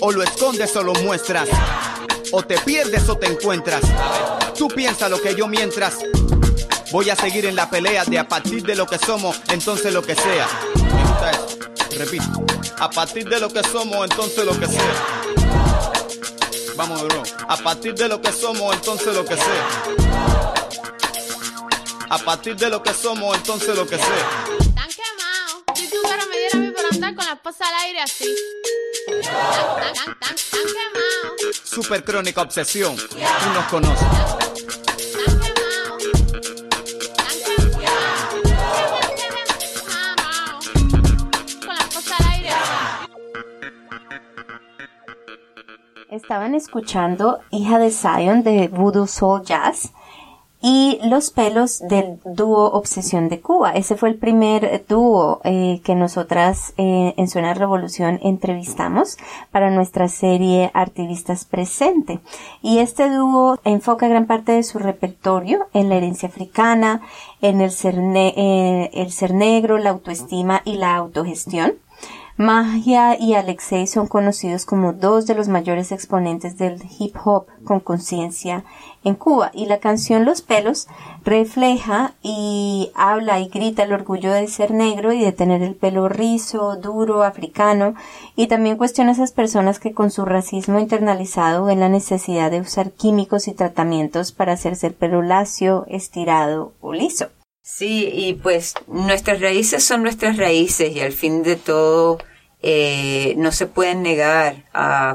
[0.00, 1.48] O lo escondes o lo muestras.
[2.32, 3.82] O te pierdes o te encuentras.
[4.58, 5.98] Tú piensa lo que yo mientras.
[6.90, 10.02] Voy a seguir en la pelea de a partir de lo que somos, entonces lo
[10.02, 10.48] que sea.
[11.96, 12.44] Repito.
[12.78, 15.41] A partir de lo que somos, entonces lo que sea.
[16.82, 17.22] Vamos, bro.
[17.46, 19.84] A partir de lo que somos, entonces lo que sea.
[22.10, 24.46] A partir de lo que somos, entonces lo que sea.
[24.58, 25.62] Están quemados.
[25.76, 28.34] Si tú ahora me diera a mí por andar con la esposa al aire así.
[29.06, 31.62] Están, están, están, están, quemados.
[31.62, 32.96] Super crónica obsesión.
[32.96, 33.16] Tú
[33.54, 34.51] nos conoces.
[46.12, 49.94] Estaban escuchando Hija de Zion de Voodoo Soul Jazz
[50.60, 53.70] y Los Pelos del dúo Obsesión de Cuba.
[53.72, 59.16] Ese fue el primer dúo eh, que nosotras eh, en Suena Revolución entrevistamos
[59.52, 62.20] para nuestra serie Artivistas Presente.
[62.60, 67.00] Y este dúo enfoca gran parte de su repertorio en la herencia africana,
[67.40, 71.72] en el ser, ne- eh, el ser negro, la autoestima y la autogestión
[72.38, 77.78] Magia y Alexei son conocidos como dos de los mayores exponentes del hip hop con
[77.78, 78.64] conciencia
[79.04, 80.88] en Cuba y la canción Los pelos
[81.24, 86.08] refleja y habla y grita el orgullo de ser negro y de tener el pelo
[86.08, 87.94] rizo, duro, africano
[88.34, 92.60] y también cuestiona a esas personas que con su racismo internalizado ven la necesidad de
[92.60, 97.26] usar químicos y tratamientos para hacerse el pelo lacio, estirado o liso.
[97.62, 102.18] Sí, y pues nuestras raíces son nuestras raíces y al fin de todo
[102.60, 104.64] eh, no se pueden negar,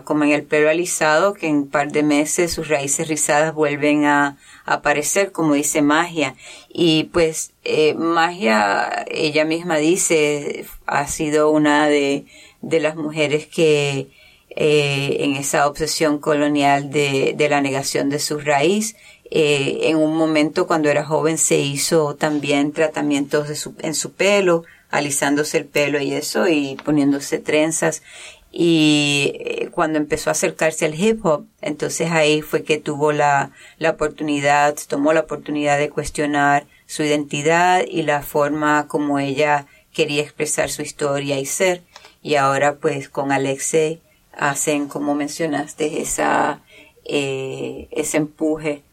[0.06, 4.06] como en el pelo alisado, que en un par de meses sus raíces rizadas vuelven
[4.06, 6.36] a, a aparecer, como dice Magia.
[6.70, 12.26] Y pues eh, Magia, ella misma dice, ha sido una de,
[12.62, 14.08] de las mujeres que
[14.50, 18.96] eh, en esa obsesión colonial de, de la negación de su raíz,
[19.30, 25.58] eh, en un momento cuando era joven se hizo también tratamientos en su pelo, alisándose
[25.58, 28.04] el pelo y eso y poniéndose trenzas.
[28.52, 33.52] Y eh, cuando empezó a acercarse al hip hop, entonces ahí fue que tuvo la,
[33.78, 40.22] la oportunidad, tomó la oportunidad de cuestionar su identidad y la forma como ella quería
[40.22, 41.84] expresar su historia y ser.
[42.24, 44.02] Y ahora pues con Alexei
[44.32, 46.62] hacen, como mencionaste, esa,
[47.04, 48.84] eh, ese empuje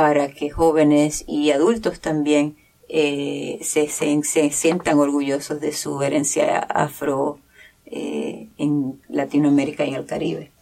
[0.00, 2.56] para que jóvenes y adultos también
[2.88, 7.38] eh, se, se, se, sientan orgullosos de su herencia afro
[7.84, 10.52] eh, en Latinoamérica y el Caribe.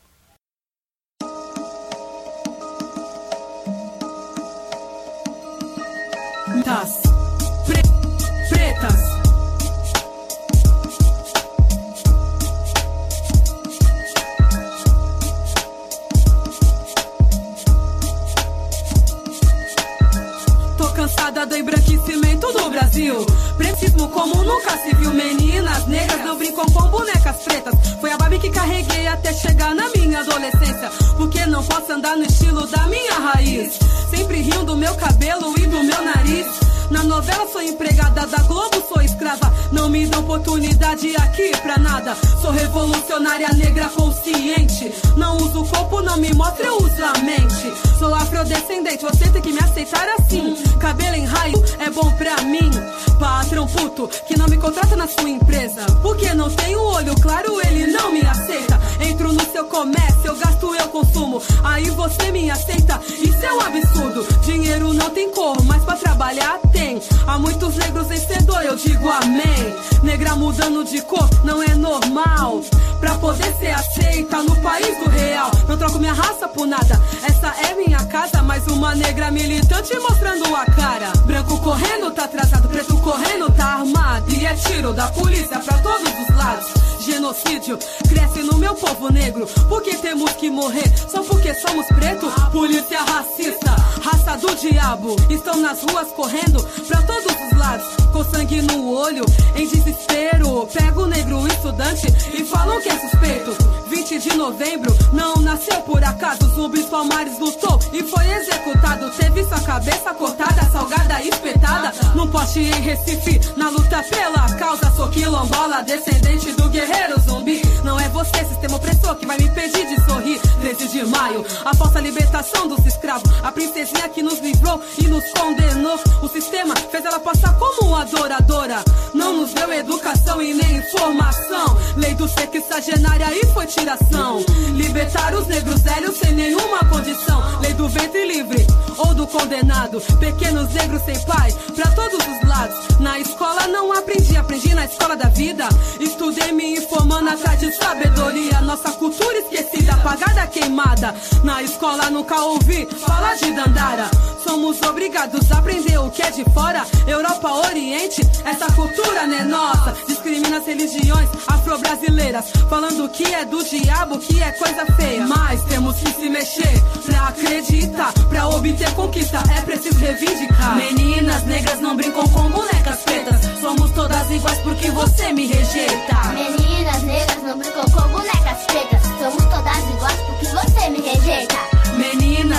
[24.06, 25.12] Como nunca se viu.
[25.12, 27.74] Meninas negras não brincam com bonecas pretas.
[28.00, 30.90] Foi a Barbie que carreguei até chegar na minha adolescência.
[31.16, 33.78] Porque não posso andar no estilo da minha raiz.
[34.10, 36.46] Sempre rindo do meu cabelo e do meu nariz.
[36.90, 39.52] Na novela sou empregada da Globo, sou escrava.
[39.70, 42.16] Não me dão oportunidade aqui pra nada.
[42.40, 44.92] Sou revolucionária negra consciente.
[45.16, 47.72] Não uso o corpo, não me mostra, eu uso a mente.
[47.98, 50.56] Sou afrodescendente, você tem que me aceitar assim.
[50.78, 52.70] Cabelo em raio é bom pra mim.
[53.18, 55.84] Patrão puto que não me contrata na sua empresa.
[56.00, 58.80] Porque não tenho olho claro, ele não me aceita.
[59.00, 61.42] Entro no seu comércio, eu gasto, eu consumo.
[61.62, 64.26] Aí você me aceita, isso é um absurdo.
[64.44, 67.00] Dinheiro não tem cor, mas pra trabalhar tem.
[67.26, 69.74] Há muitos negros vencedor, eu digo amém.
[70.02, 72.60] Negra mudando de cor não é normal.
[73.00, 75.50] Pra poder ser aceita no país do real.
[75.68, 77.00] Não troco minha raça por nada.
[77.22, 81.12] Essa é minha casa, mais uma negra militante mostrando a cara.
[81.24, 84.32] Branco correndo tá atrasado, preto correndo tá armado.
[84.32, 86.66] E é tiro da polícia pra todos os lados.
[87.00, 87.78] Genocídio
[88.08, 89.46] cresce no meu povo negro.
[89.68, 92.32] Porque temos que morrer só porque somos pretos?
[92.52, 93.76] Polícia racista,
[94.08, 95.16] raça do diabo.
[95.28, 97.86] Estão nas ruas correndo pra todos os lados.
[98.12, 100.66] Com sangue no olho, em desespero.
[100.72, 103.78] Pego o negro estudante e falam que é suspeito.
[103.88, 106.46] 20 de novembro, não nasceu por acaso.
[106.54, 109.10] Zumbi Palmares lutou e foi executado.
[109.10, 111.92] Teve sua cabeça cortada, salgada e espetada.
[112.14, 114.90] Num poste em Recife, na luta pela causa.
[114.92, 117.62] Sou quilombola, descendente do guerreiro zumbi.
[117.84, 120.40] Não é você, sistema opressor, que vai me impedir de sorrir.
[120.60, 123.30] 13 de maio, a falsa libertação dos escravos.
[123.42, 125.98] A princesinha que nos livrou e nos condenou.
[126.22, 128.84] O sistema fez ela passar como adoradora.
[129.28, 131.76] Não nos deu educação e nem informação.
[131.98, 134.42] Lei do sexagenária e foi tiração.
[134.72, 137.60] Libertar os negros velhos sem nenhuma condição.
[137.60, 138.66] Lei do ventre livre
[138.96, 140.00] ou do condenado.
[140.18, 142.76] Pequenos negros sem pai, pra todos os lados.
[143.00, 145.68] Na escola não aprendi, aprendi na escola da vida.
[146.00, 148.62] Estudei me informando atrás de sabedoria.
[148.62, 151.14] Nossa cultura esquecida, apagada, queimada.
[151.44, 154.10] Na escola nunca ouvi falar de Dandara.
[154.42, 156.86] Somos obrigados a aprender o que é de fora.
[157.06, 159.96] Europa, Oriente, essa cultura não é nossa.
[160.06, 162.50] Discrimina as religiões afro-brasileiras.
[162.68, 165.26] Falando que é do diabo, que é coisa feia.
[165.26, 168.12] Mas temos que se mexer pra acreditar.
[168.28, 170.76] Pra obter conquista, é preciso reivindicar.
[170.76, 173.40] Meninas negras não brincam com bonecas pretas.
[173.60, 176.14] Somos todas iguais porque você me rejeita.
[176.34, 179.02] Meninas negras não brincam com bonecas pretas.
[179.18, 181.77] Somos todas iguais porque você me rejeita.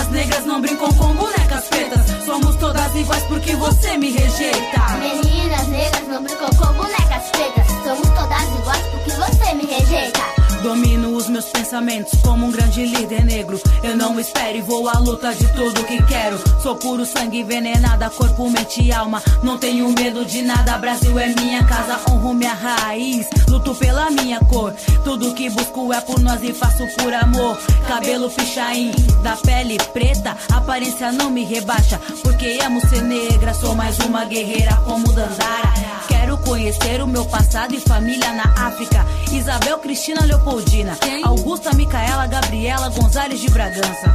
[0.00, 2.24] Meninas negras não brincam com bonecas pretas.
[2.24, 4.80] Somos todas iguais porque você me rejeita.
[4.98, 7.66] Meninas negras não brincam com bonecas pretas.
[7.84, 10.39] Somos todas iguais porque você me rejeita.
[10.62, 13.58] Domino os meus pensamentos como um grande líder negro.
[13.82, 16.38] Eu não espero e vou à luta de tudo que quero.
[16.62, 19.22] Sou puro sangue envenenada, corpo, mente e alma.
[19.42, 20.76] Não tenho medo de nada.
[20.76, 23.26] Brasil é minha casa, honro minha raiz.
[23.48, 24.74] Luto pela minha cor.
[25.02, 27.56] Tudo que busco é por nós e faço por amor.
[27.88, 28.92] Cabelo pichain,
[29.22, 30.36] da pele preta.
[30.52, 33.54] Aparência não me rebaixa, porque amo ser negra.
[33.54, 35.72] Sou mais uma guerreira como Dandara.
[36.06, 39.04] Quero conhecer o meu passado e família na África.
[39.32, 40.96] Isabel Cristina Leopoldina.
[41.24, 44.14] Augusta Micaela Gabriela Gonzalez de Bragança.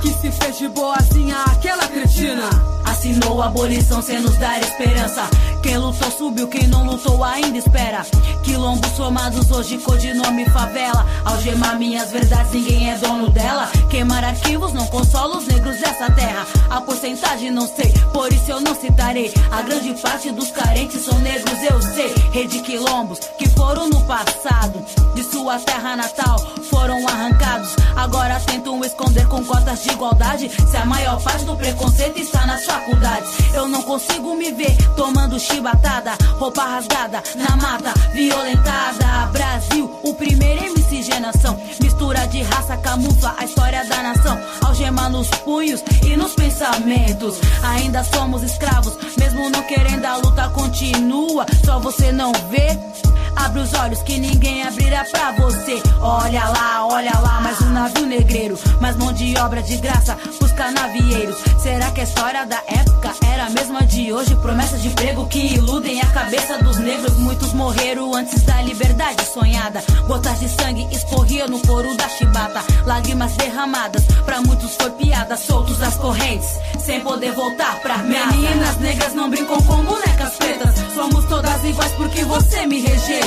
[0.00, 2.48] Que se fez de boazinha aquela cretina.
[2.84, 5.28] Assinou a abolição sem nos dar esperança.
[5.62, 8.06] Quem lutou subiu, quem não lutou ainda espera.
[8.44, 11.06] Quilombos somados hoje codinome favela.
[11.24, 13.68] Algemar minhas verdades, ninguém é dono dela.
[13.90, 16.46] Queimar arquivos não consola os negros dessa terra.
[16.70, 19.32] A porcentagem não sei, por isso eu não citarei.
[19.50, 22.14] A grande parte dos carentes são negros, eu sei.
[22.32, 24.84] Rede quilombos que foram no passado.
[25.14, 26.38] De sua terra natal
[26.70, 27.74] foram arrancados.
[27.96, 30.50] Agora tentam esconder com cotas de igualdade.
[30.70, 33.28] Se a maior parte do preconceito está nas faculdades.
[33.54, 36.12] Eu não consigo me ver tomando chibatada.
[36.38, 39.26] Roupa rasgada na mata, violentada.
[39.32, 41.58] Brasil, o primeiro miscigenação.
[41.82, 44.38] Mistura de raça camufla a história da nação.
[44.64, 47.38] Algema nos punhos e nos pensamentos.
[47.62, 51.46] Ainda somos escravos, mesmo não querendo a luta continua.
[51.64, 52.78] Só você não vê.
[53.36, 55.82] Abre os olhos que ninguém abrirá pra você.
[56.00, 58.58] Olha lá, olha lá, mais um navio negreiro.
[58.80, 61.36] Mais mão de obra de graça pros canavieiros.
[61.62, 64.34] Será que a história da época era a mesma de hoje?
[64.36, 67.16] Promessas de emprego que iludem a cabeça dos negros.
[67.18, 69.82] Muitos morreram antes da liberdade sonhada.
[70.06, 72.62] Gotas de sangue escorriam no couro da chibata.
[72.86, 75.36] Lágrimas derramadas, pra muitos foi piada.
[75.36, 76.48] Soltos das correntes,
[76.84, 80.74] sem poder voltar pra Meninas negras não brincam com bonecas pretas.
[80.94, 83.17] Somos todas iguais porque você me rejeita.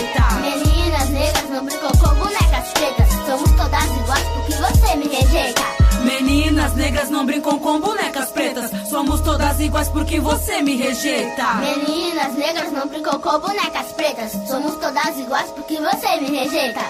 [0.41, 3.09] Meninas negras não brincam com bonecas pretas.
[3.25, 5.61] Somos todas iguais porque você me rejeita.
[6.03, 8.71] Meninas negras não brincam com bonecas pretas.
[8.89, 11.53] Somos todas iguais porque você me rejeita.
[11.55, 14.31] Meninas negras não brincam com bonecas pretas.
[14.47, 16.81] Somos todas iguais porque você me rejeita.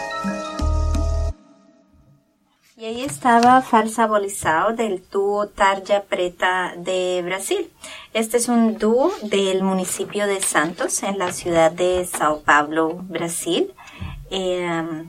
[2.82, 7.69] Y ahí estaba Falsa Bolizao del dúo Tarja Preta de Brasil.
[8.11, 13.71] Este es un dúo del municipio de Santos en la ciudad de Sao Paulo, Brasil.
[14.32, 15.03] Eh,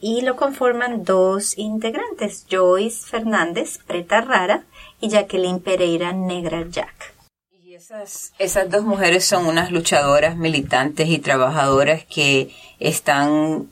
[0.00, 4.62] y lo conforman dos integrantes, Joyce Fernández, Preta Rara,
[5.00, 7.12] y Jacqueline Pereira, Negra Jack.
[7.60, 13.68] Y esas, esas dos mujeres son unas luchadoras, militantes y trabajadoras que están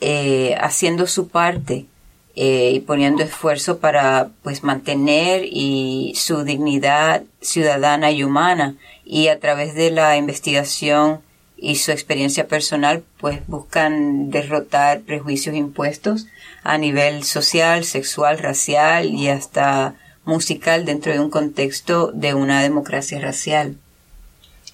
[0.00, 1.86] eh, haciendo su parte
[2.36, 8.74] eh, y poniendo esfuerzo para pues mantener y su dignidad ciudadana y humana
[9.04, 11.20] y a través de la investigación
[11.56, 16.26] y su experiencia personal pues buscan derrotar prejuicios impuestos
[16.62, 19.94] a nivel social, sexual, racial y hasta
[20.26, 23.76] musical dentro de un contexto de una democracia racial.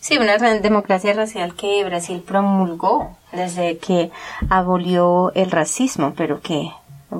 [0.00, 4.10] Sí, una ra- democracia racial que Brasil promulgó desde que
[4.50, 6.70] abolió el racismo, pero que,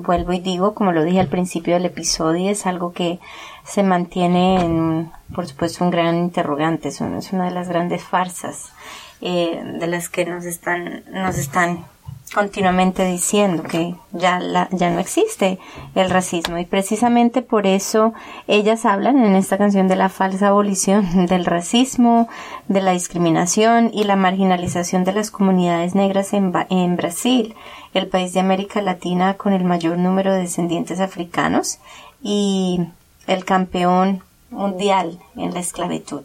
[0.01, 3.19] vuelvo y digo, como lo dije al principio del episodio, es algo que
[3.63, 8.73] se mantiene en, por supuesto, un gran interrogante, es una, de las grandes farsas
[9.21, 11.85] eh, de las que nos están, nos están
[12.33, 15.59] continuamente diciendo que ya la, ya no existe
[15.95, 18.13] el racismo y precisamente por eso
[18.47, 22.27] ellas hablan en esta canción de la falsa abolición del racismo,
[22.67, 27.55] de la discriminación y la marginalización de las comunidades negras en, en Brasil,
[27.93, 31.79] el país de América Latina con el mayor número de descendientes africanos
[32.21, 32.81] y
[33.27, 36.23] el campeón mundial en la esclavitud.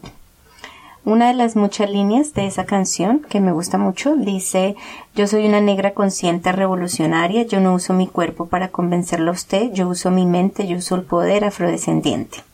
[1.05, 4.77] Una de las muchas líneas de esa canción que me gusta mucho dice,
[5.15, 9.73] yo soy una negra consciente revolucionaria, yo no uso mi cuerpo para convencerlo a usted,
[9.73, 12.45] yo uso mi mente, yo uso el poder afrodescendiente.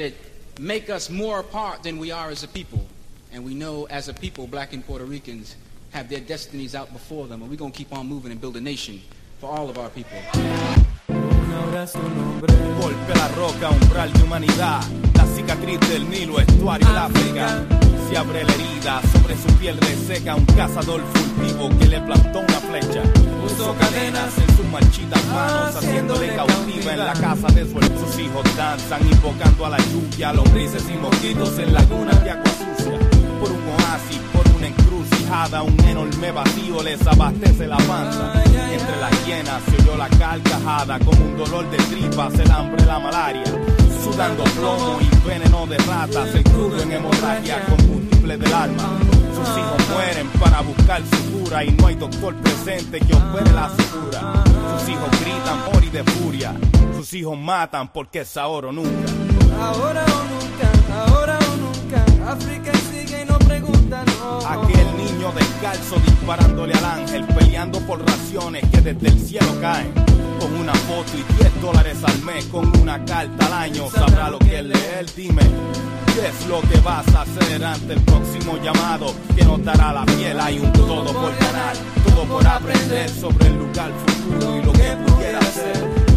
[0.00, 0.14] that
[0.58, 2.80] make us more apart than we are as a people.
[3.32, 5.56] And we know as a people, black and Puerto Ricans
[5.90, 8.56] have their destinies out before them, and we're going to keep on moving and build
[8.56, 9.02] a nation
[9.40, 10.18] for all of our people.
[12.80, 14.80] Golpe la roca, umbral de humanidad.
[15.14, 17.64] La cicatriz del Nilo, estuario del África.
[18.08, 20.36] Se abre la herida, sobre su piel reseca.
[20.36, 23.02] Un cazador furtivo que le plantó una flecha.
[23.42, 27.80] Puso cadenas en sus marchitas manos, haciéndole cautiva en la casa de su.
[27.80, 30.32] Sus hijos danzan, invocando a la lluvia.
[30.32, 32.98] Lombrices y mosquitos en lagunas de agua sucia.
[33.40, 34.20] Por un oasis,
[35.30, 38.42] un enorme vacío les abastece la panza.
[38.44, 42.98] Entre las hienas se oyó la carcajada, como un dolor de tripas, el hambre, la
[42.98, 43.44] malaria.
[44.02, 48.98] Sudando plomo y veneno de ratas, el crudo en hemorragia, combustible del alma.
[49.36, 53.70] Sus hijos mueren para buscar su cura y no hay doctor presente que opere la
[53.70, 54.44] segura.
[54.78, 56.54] Sus hijos gritan por y de furia.
[56.96, 59.12] Sus hijos matan porque es ahora o nunca.
[59.60, 62.32] Ahora o nunca, ahora o nunca.
[62.32, 64.38] África sigue y no pregunta, no.
[64.46, 64.89] Aquel
[65.32, 69.92] descalzo disparándole al ángel, peleando por raciones que desde el cielo caen.
[70.38, 74.38] Con una foto y 10 dólares al mes, con una carta al año, sabrá lo
[74.38, 75.06] que leer.
[75.14, 75.42] Dime,
[76.14, 80.06] ¿qué es lo que vas a hacer ante el próximo llamado que nos dará la
[80.06, 80.40] piel?
[80.40, 84.96] Hay un todo por ganar, todo por aprender sobre el lugar futuro y lo que
[85.06, 86.09] pudiera ser.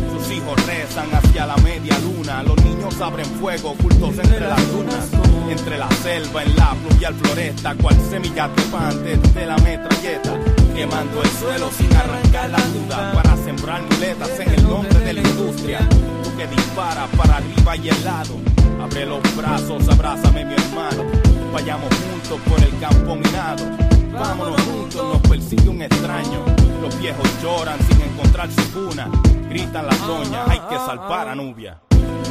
[0.56, 5.10] Rezan hacia la media luna, los niños abren fuego ocultos entre las dunas,
[5.50, 10.40] entre la selva, en la pluvial floresta, cual semilla trepante de la metralleta,
[10.76, 15.22] quemando el suelo sin arrancar la duda, para sembrar muletas en el nombre de la
[15.22, 15.80] industria.
[16.24, 18.36] Tú que disparas para arriba y el lado,
[18.82, 21.04] abre los brazos, abrázame mi hermano,
[21.52, 23.93] vayamos juntos por el campo minado.
[24.14, 26.46] Vámonos juntos, nos persigue un extraño.
[26.82, 29.10] Los viejos lloran sin encontrar su cuna.
[29.50, 31.82] Gritan las doñas, hay que salvar a Nubia.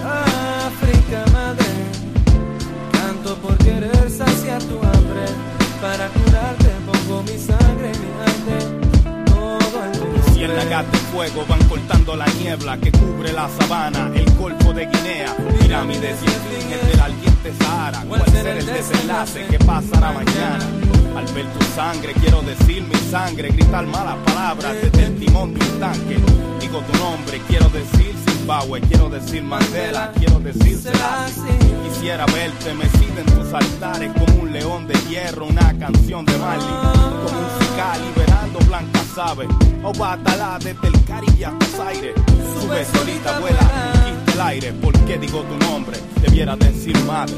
[0.05, 1.65] África madre,
[2.93, 5.27] canto por querer saciar tu hambre.
[5.81, 8.57] Para curarte pongo mi sangre y mi arte.
[9.27, 10.33] Todo el mundo.
[10.35, 15.37] Ciénagas de fuego van cortando la niebla que cubre la sabana, el golfo de Guinea,
[15.61, 18.05] pirámides y el fin del ardiente Sahara.
[18.09, 20.92] ¿Cuál será el desenlace que pasará mañana?
[21.17, 25.65] Al ver tu sangre quiero decir mi sangre, gritar malas palabras desde el timón de
[25.65, 26.19] un tanque.
[26.61, 30.79] Digo tu nombre, quiero decir Zimbabue, quiero decir Mandela, quiero decir.
[31.85, 36.67] Quisiera verte mecido en tus altares como un león de hierro, una canción de Marley,
[36.67, 39.49] como un musical liberando blancas aves.
[39.85, 42.15] O batalá desde el Caribe a tus aires.
[42.61, 44.73] Sube solita, vuela, conquista el aire.
[44.73, 45.99] ¿Por qué digo tu nombre?
[46.21, 47.37] Debiera decir madre.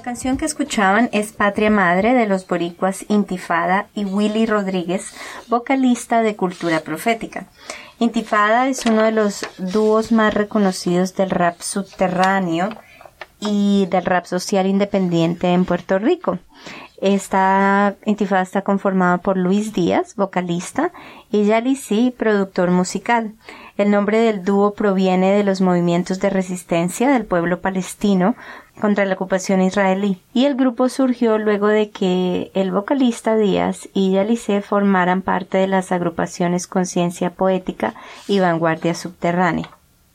[0.00, 5.12] La canción que escuchaban es Patria Madre de los boricuas Intifada y Willy Rodríguez,
[5.48, 7.48] vocalista de Cultura Profética.
[7.98, 12.70] Intifada es uno de los dúos más reconocidos del rap subterráneo
[13.40, 16.38] y del rap social independiente en Puerto Rico.
[17.00, 20.92] Esta intifada está conformada por Luis Díaz, vocalista,
[21.30, 23.32] y Yalicí, productor musical.
[23.78, 28.34] El nombre del dúo proviene de los movimientos de resistencia del pueblo palestino
[28.80, 34.12] contra la ocupación israelí, y el grupo surgió luego de que el vocalista Díaz y
[34.12, 37.94] Yalice formaran parte de las agrupaciones Conciencia Poética
[38.26, 39.70] y Vanguardia Subterránea.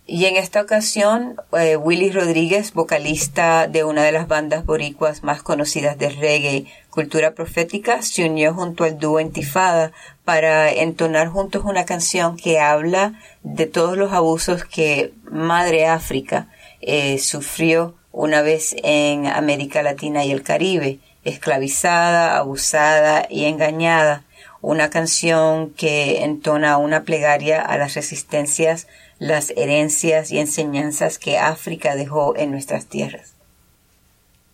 [0.07, 5.41] Y en esta ocasión, eh, Willy Rodríguez, vocalista de una de las bandas boricuas más
[5.41, 9.91] conocidas de reggae, Cultura Profética, se unió junto al dúo Intifada
[10.23, 16.49] para entonar juntos una canción que habla de todos los abusos que Madre África
[16.81, 24.23] eh, sufrió una vez en América Latina y el Caribe, esclavizada, abusada y engañada.
[24.61, 28.87] Una canción que entona una plegaria a las resistencias
[29.19, 33.33] las herencias y enseñanzas que África dejó en nuestras tierras.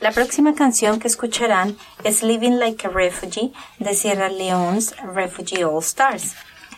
[0.00, 5.82] La próxima canción que escucharán es Living Like a Refugee de Sierra Leone's Refugee All
[5.82, 6.34] Stars.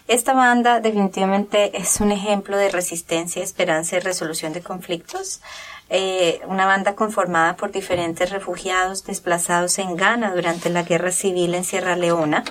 [0.07, 5.41] Esta banda definitivamente es un ejemplo de resistencia, esperanza y resolución de conflictos.
[5.89, 11.65] Eh, una banda conformada por diferentes refugiados desplazados en Ghana durante la guerra civil en
[11.65, 12.45] Sierra Leona.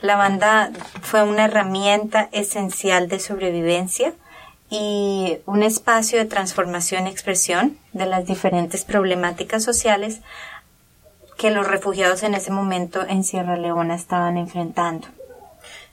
[0.00, 4.12] La banda fue una herramienta esencial de sobrevivencia
[4.68, 10.22] y un espacio de transformación y expresión de las diferentes problemáticas sociales
[11.38, 15.06] que los refugiados en ese momento en Sierra Leona estaban enfrentando.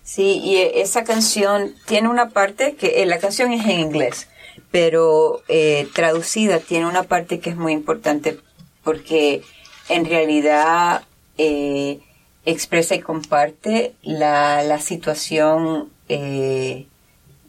[0.03, 4.27] Sí, y esa canción tiene una parte que eh, la canción es en inglés,
[4.69, 8.37] pero eh, traducida tiene una parte que es muy importante
[8.83, 9.43] porque
[9.87, 11.03] en realidad
[11.37, 11.99] eh,
[12.45, 15.89] expresa y comparte la, la situación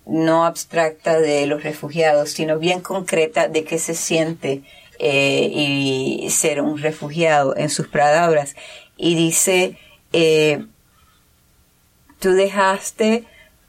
[0.07, 4.63] no abstracta de los refugiados, sino bien concreta de qué se siente
[4.99, 8.55] y ser un refugiado en sus palabras.
[8.97, 9.77] Y dice,
[10.13, 10.65] eh,
[12.25, 13.25] tú dejaste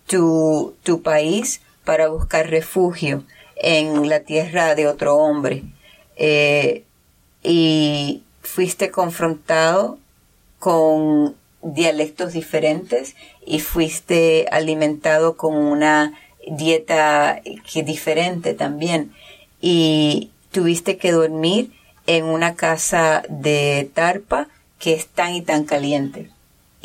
[0.08, 3.26] tu, tu país para buscar refugio
[3.58, 5.64] en la tierra de otro hombre.
[6.16, 6.86] Eh,
[7.44, 10.00] y fuiste confrontado
[10.58, 19.12] con dialectos diferentes y fuiste alimentado con una dieta que diferente también
[19.60, 21.74] y tuviste que dormir
[22.08, 24.48] en una casa de tarpa
[24.80, 26.30] que es tan y tan caliente.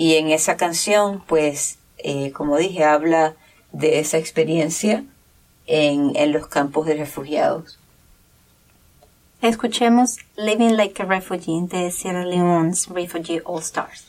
[0.01, 3.35] Y en esa canción, pues, eh, como dije, habla
[3.71, 5.05] de esa experiencia
[5.67, 7.79] en, en los campos de refugiados.
[9.43, 14.07] Escuchemos Living Like a Refugee de Sierra Leone's Refugee All Stars.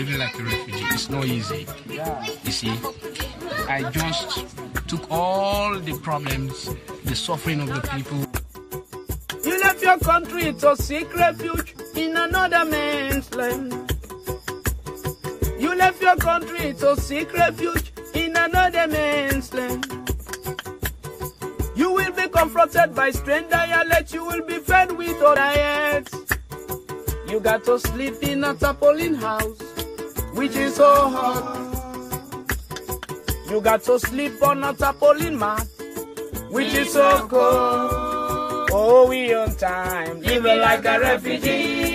[0.00, 0.86] living like a refugee.
[0.94, 1.66] It's not easy.
[2.44, 2.72] You see,
[3.68, 4.46] I just
[4.88, 6.70] took all the problems,
[7.04, 8.18] the suffering of the people.
[9.44, 11.59] You left your country to seek refuge
[12.00, 13.72] in another man's land.
[15.58, 19.84] You left your country to seek refuge in another man's land.
[21.76, 24.14] You will be confronted by strange dialect.
[24.14, 26.14] You will be fed with diets.
[27.28, 29.60] You got to sleep in a tarpaulin house,
[30.34, 31.66] which is so hot.
[33.50, 35.66] You got to sleep on a tarpaulin mat,
[36.50, 38.70] which is so cold.
[38.72, 41.89] Oh, we on time, living like a refugee.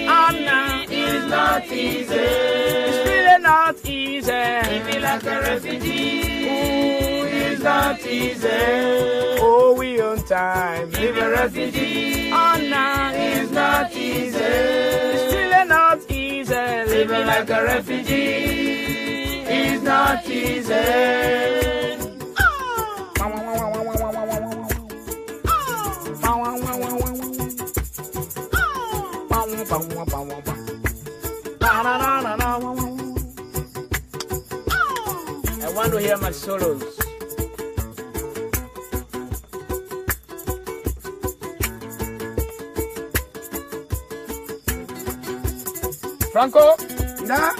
[1.08, 2.16] It's not easy.
[2.16, 4.32] It's really not easy.
[4.32, 6.22] Living like a refugee.
[6.48, 8.48] Ooh, it's not easy.
[9.42, 12.32] Oh, we on time, living a refugee.
[12.32, 14.38] And now it's not easy.
[14.38, 16.54] It's really not easy.
[16.54, 19.44] Living like a refugee.
[19.48, 20.74] It's not easy.
[22.40, 23.12] Oh.
[23.22, 23.36] Oh.
[30.18, 30.55] Oh.
[31.88, 32.58] I
[35.76, 36.82] want to hear my solos.
[46.32, 46.76] Franco?
[47.26, 47.54] Nah.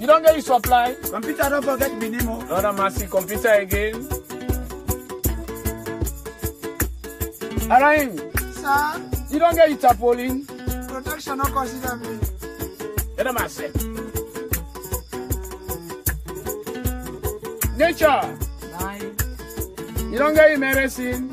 [0.00, 0.96] You don't get your supply?
[1.04, 2.26] Computer don't forget me name.
[2.26, 4.08] Lord have mercy, computer again.
[7.70, 8.18] Alain,
[8.52, 9.00] Sir,
[9.30, 10.44] you don't get your tarpaulin?
[10.88, 12.21] protection no consider me.
[13.22, 13.66] ɛna ma sɛ
[17.78, 18.22] nature.
[20.12, 21.30] Yilonga yi medicine.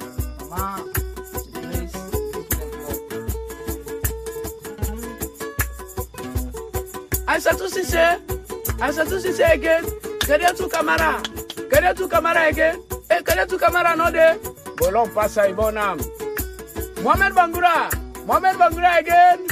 [7.27, 9.83] I sise to sise again
[10.27, 11.21] kede to kamara?
[11.69, 12.75] Kede to kamara again
[13.11, 14.37] e kede to kamara no de
[14.77, 15.97] bolon pasa ibonam
[17.03, 17.75] mohamed bangura.
[18.25, 19.48] Mohamed bangura again.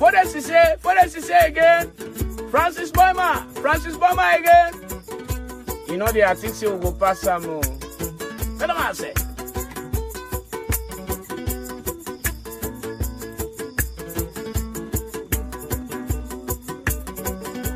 [0.00, 1.90] Fode Sissé, Fode Sissé again.
[2.50, 4.72] Francis Boima, Francis Boima again.
[5.88, 7.42] You know the think say we go pass some.
[7.42, 9.12] Tell them I say.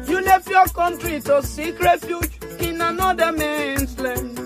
[0.08, 4.38] You left your country to seek refuge in another man's land.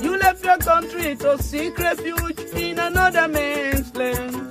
[0.00, 4.47] You left your country to seek refuge in another man's land.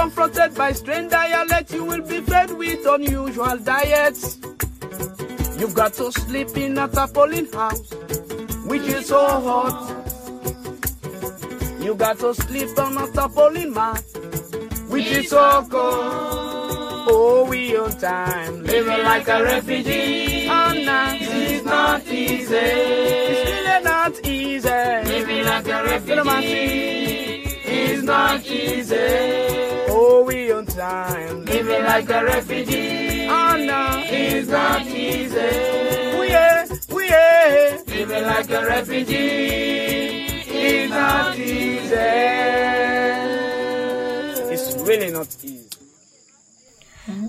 [0.00, 1.72] You will be confronted by strange dialect.
[1.74, 4.38] You will be fed with unusual diets.
[5.58, 7.92] You've got to sleep in a tarpaulin house,
[8.64, 9.96] which is so hot.
[11.82, 14.02] You got to sleep on a tarpaulin mat,
[14.88, 17.06] which is so cold.
[17.12, 20.46] Oh, we on time, living like a refugee.
[20.46, 22.56] And now it's not easy.
[22.56, 24.68] It's really not easy.
[25.10, 27.42] Living like a refugee.
[27.64, 29.69] It's not easy.
[30.72, 33.22] Oh, time, living like a refugee.
[33.22, 35.36] And now it's not easy.
[36.18, 40.26] We are, we are living like a refugee.
[40.46, 41.96] It's not easy.
[44.52, 45.59] It's really not easy.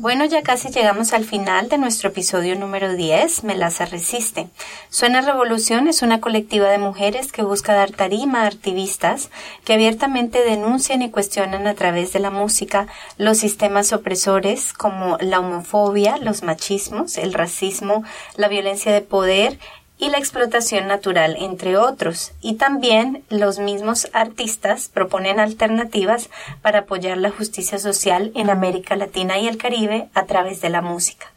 [0.02, 4.48] Bueno, ya casi llegamos al final de nuestro episodio número 10, Melaza Resiste.
[4.90, 9.30] Suena Revolución es una colectiva de mujeres que busca dar tarima a activistas
[9.64, 12.88] que abiertamente denuncian y cuestionan a través de la música
[13.20, 18.04] los sistemas opresores como la homofobia, los machismos, el racismo,
[18.38, 19.60] la violencia de poder
[20.02, 22.34] y la explotación natural, entre otros.
[22.42, 26.30] Y también los mismos artistas proponen alternativas
[26.64, 30.82] para apoyar la justicia social en América Latina y el Caribe a través de la
[30.82, 31.32] música.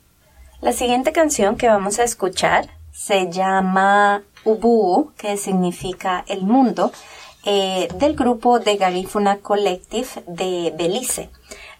[0.60, 6.92] La siguiente canción que vamos a escuchar se llama Ubu, que significa el mundo,
[7.44, 11.28] eh, del grupo de Garífuna Collective de Belice.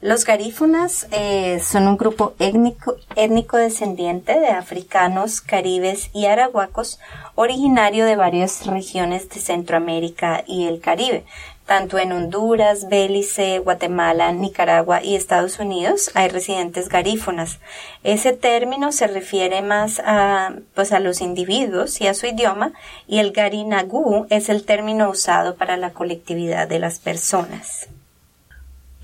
[0.03, 7.01] Los garífunas eh, son un grupo étnico, descendiente de africanos, caribes y arahuacos,
[7.35, 11.25] originario de varias regiones de Centroamérica y el Caribe.
[11.65, 17.59] Tanto en Honduras, Belice, Guatemala, Nicaragua y Estados Unidos hay residentes garífunas.
[18.05, 22.73] Ese término se refiere más a, pues a los individuos y a su idioma
[23.09, 27.89] y el garinagú es el término usado para la colectividad de las personas.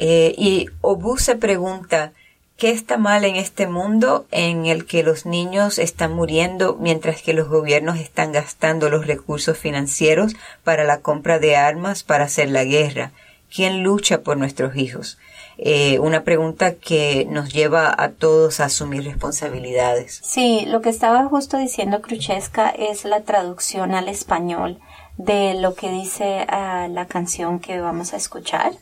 [0.05, 2.11] Eh, y Obu se pregunta,
[2.57, 7.33] ¿qué está mal en este mundo en el que los niños están muriendo mientras que
[7.33, 10.35] los gobiernos están gastando los recursos financieros
[10.65, 13.13] para la compra de armas para hacer la guerra?
[13.55, 15.19] ¿Quién lucha por nuestros hijos?
[15.57, 20.21] Eh, una pregunta que nos lleva a todos a asumir responsabilidades.
[20.25, 24.81] Sí, lo que estaba justo diciendo Cruchesca es la traducción al español
[25.17, 28.73] de lo que dice ah, la canción que vamos a escuchar.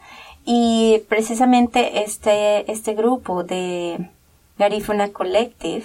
[0.45, 4.11] Y precisamente este, este grupo de
[4.59, 5.85] Garifuna Collective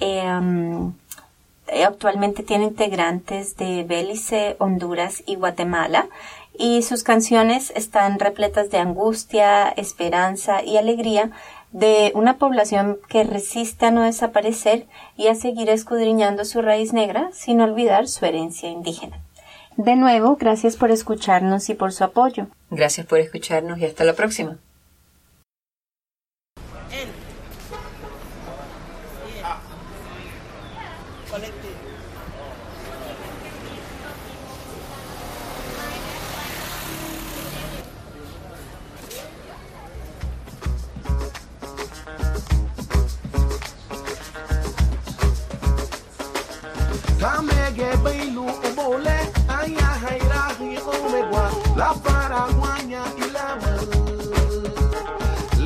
[0.00, 0.22] eh,
[1.84, 6.08] actualmente tiene integrantes de Belice, Honduras y Guatemala
[6.58, 11.30] y sus canciones están repletas de angustia, esperanza y alegría
[11.72, 17.30] de una población que resiste a no desaparecer y a seguir escudriñando su raíz negra
[17.32, 19.21] sin olvidar su herencia indígena.
[19.76, 22.48] De nuevo, gracias por escucharnos y por su apoyo.
[22.70, 24.58] Gracias por escucharnos y hasta la próxima.
[51.82, 53.72] La paraguanya ilama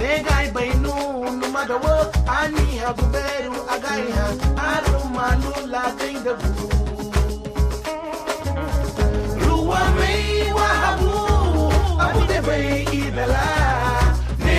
[0.00, 0.94] Legai bainu
[1.40, 1.94] numadawo
[2.38, 4.26] ani haguberu agaiha
[4.72, 6.52] aru malula gaindabu
[9.44, 11.12] Ruwa mei wahabu
[12.06, 13.44] abu de bai idala
[14.44, 14.58] ne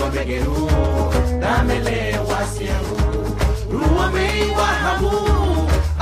[0.00, 0.60] wa begeru
[1.42, 1.98] damele
[2.30, 2.96] wasiaru
[3.72, 5.14] Ruwa mei wahabu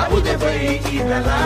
[0.03, 1.38] abu de bai idala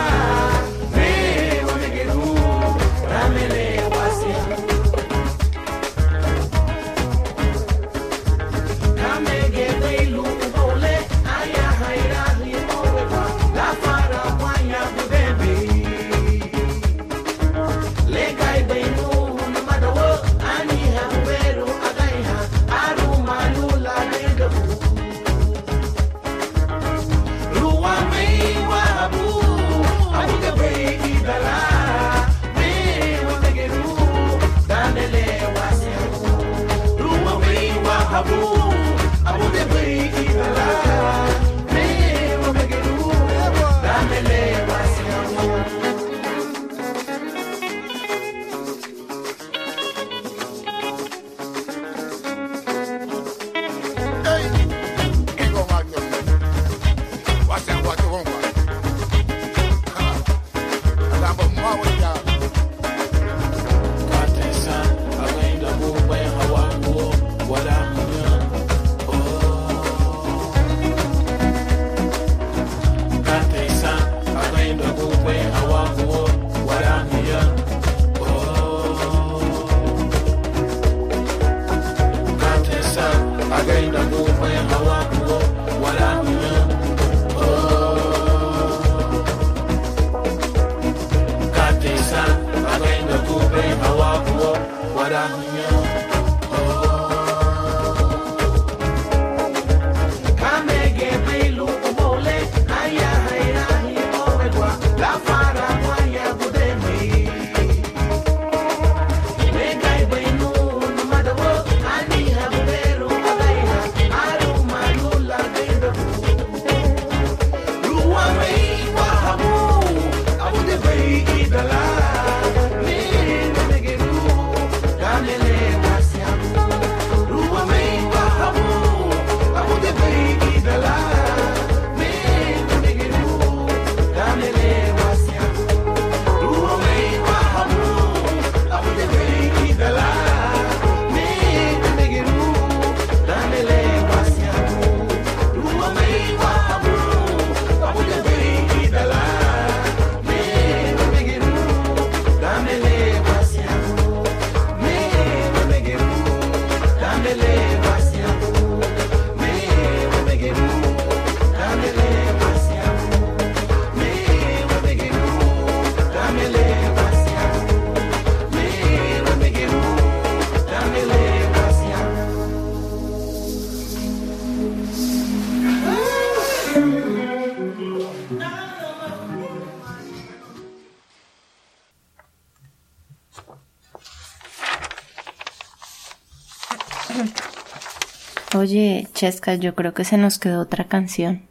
[188.73, 191.43] Oye, Chesca, yo creo que se nos quedó otra canción.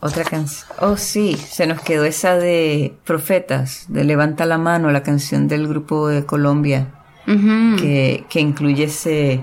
[0.00, 0.70] Otra canción.
[0.78, 5.66] Oh, sí, se nos quedó esa de Profetas, de Levanta la mano, la canción del
[5.66, 6.88] grupo de Colombia,
[7.24, 9.40] que, que incluye ese.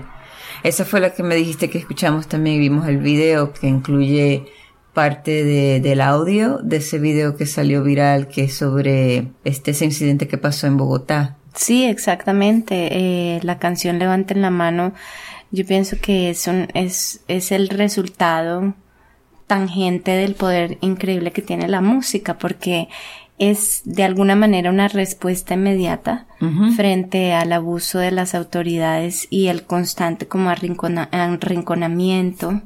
[0.62, 4.44] Esa fue la que me dijiste que escuchamos también y vimos el video, que incluye
[4.94, 9.84] parte de, del audio de ese video que salió viral, que es sobre este, ese
[9.84, 11.38] incidente que pasó en Bogotá.
[11.54, 12.88] Sí, exactamente.
[12.92, 14.92] Eh, la canción Levanten la mano,
[15.50, 18.74] yo pienso que es, un, es, es el resultado
[19.46, 22.88] tangente del poder increíble que tiene la música, porque
[23.38, 26.26] es de alguna manera una respuesta inmediata
[26.76, 32.60] frente al abuso de las autoridades y el constante como arrincona- arrinconamiento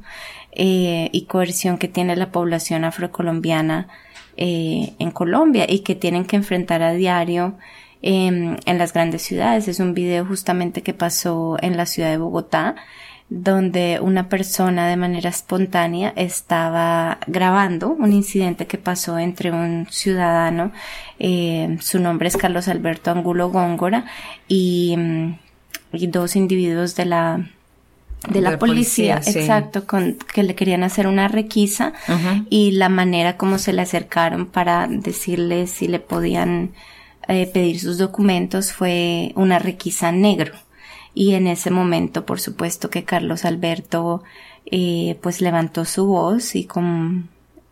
[0.52, 3.88] eh, y coerción que tiene la población afrocolombiana
[4.36, 7.56] eh, en Colombia y que tienen que enfrentar a diario
[8.02, 9.68] em, en las grandes ciudades.
[9.68, 12.76] Es un video justamente que pasó en la ciudad de Bogotá,
[13.28, 20.70] donde una persona de manera espontánea estaba grabando un incidente que pasó entre un ciudadano,
[21.18, 24.04] eh, su nombre es Carlos Alberto Angulo Góngora,
[24.48, 25.38] y, mm,
[25.94, 27.46] y dos individuos de la
[28.28, 29.38] de la, De policía, policía, sí.
[29.40, 31.92] exacto, con, que le querían hacer una requisa
[32.50, 36.70] y la manera como se le acercaron para decirle si le podían
[37.32, 40.52] eh, pedir sus documentos fue una requisa negro.
[41.14, 44.22] Y en ese momento, por supuesto que Carlos Alberto
[44.66, 47.28] eh, pues levantó su voz y con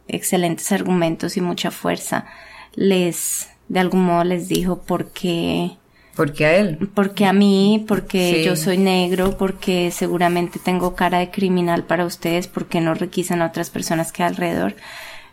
[0.08, 2.26] excelentes argumentos y mucha fuerza
[2.74, 5.70] les, de algún modo les dijo por qué
[6.16, 6.90] Porque a él.
[6.94, 8.44] porque a mí, porque Sí.
[8.44, 13.47] yo soy negro, porque seguramente tengo cara de criminal para ustedes, porque no requisan a
[13.47, 14.74] otras personas que hay alrededor.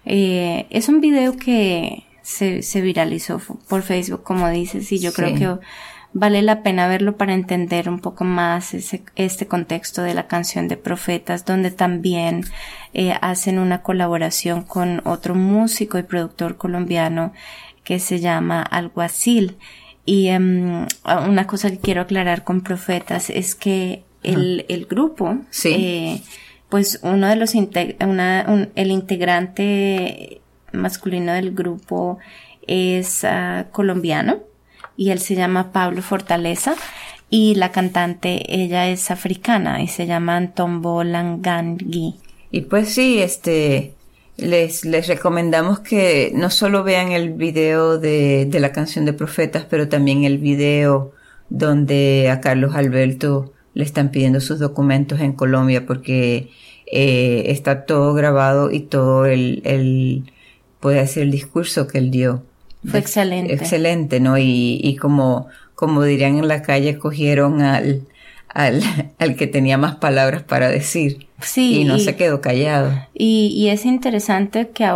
[0.05, 3.39] Eh, es un video que se, se viralizó
[3.69, 5.65] por Facebook, como dices, y yo creo que
[6.11, 10.67] vale la pena verlo para entender un poco más ese, este contexto de la canción
[10.67, 12.43] de Profetas, donde también
[12.93, 17.31] eh, hacen una colaboración con otro músico y productor colombiano
[17.85, 19.55] que se llama Alguacil.
[20.05, 20.85] Y em,
[21.29, 25.69] una cosa que quiero aclarar con Profetas es que el, el grupo, Sí.
[25.77, 26.21] eh,
[26.69, 30.41] pues uno de los, una, un- el integrante
[30.73, 32.19] masculino del grupo
[32.67, 34.39] es ah, colombiano
[34.95, 36.75] y él se llama Pablo Fortaleza
[37.29, 42.15] y la cantante ella es africana y se llama Antombo Langangui.
[42.51, 43.93] Y pues sí, este,
[44.37, 49.65] les, les recomendamos que no solo vean el video de, de la canción de Profetas,
[49.69, 51.11] pero también el video
[51.49, 56.49] donde a Carlos Alberto le están pidiendo sus documentos en Colombia, porque
[56.91, 60.31] eh, está todo grabado y todo el, el,
[60.79, 62.43] puede ser el discurso que él dio.
[62.89, 63.53] Fue excelente.
[63.53, 64.37] Excelente, ¿no?
[64.37, 68.03] Y, y como, como dirían en la calle, cogieron al,
[68.49, 68.81] al,
[69.19, 71.27] al que tenía más palabras para decir.
[71.41, 72.91] Sí, Y no y- se quedó callado.
[73.13, 74.89] Y, y es interesante que,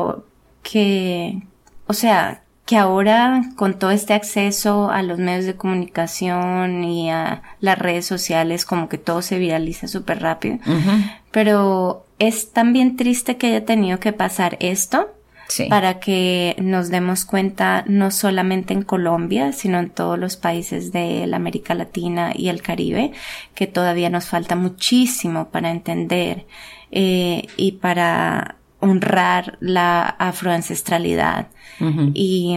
[0.63, 1.41] que,
[1.87, 7.41] o sea, que ahora con todo este acceso a los medios de comunicación y a
[7.59, 10.59] las redes sociales, como que todo se viraliza súper rápido.
[11.31, 15.09] Pero es también triste que haya tenido que pasar esto
[15.51, 15.65] Sí.
[15.65, 21.27] para que nos demos cuenta no solamente en Colombia, sino en todos los países de
[21.27, 23.11] la América Latina y el Caribe,
[23.53, 26.45] que todavía nos falta muchísimo para entender
[26.91, 31.47] eh, y para honrar la afroancestralidad
[32.13, 32.55] y,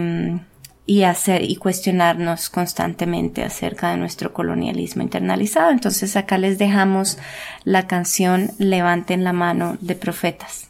[0.87, 5.73] y hacer y cuestionarnos constantemente acerca de nuestro colonialismo internalizado.
[5.73, 7.19] Entonces acá les dejamos
[7.65, 10.64] la canción Levanten la mano de profetas.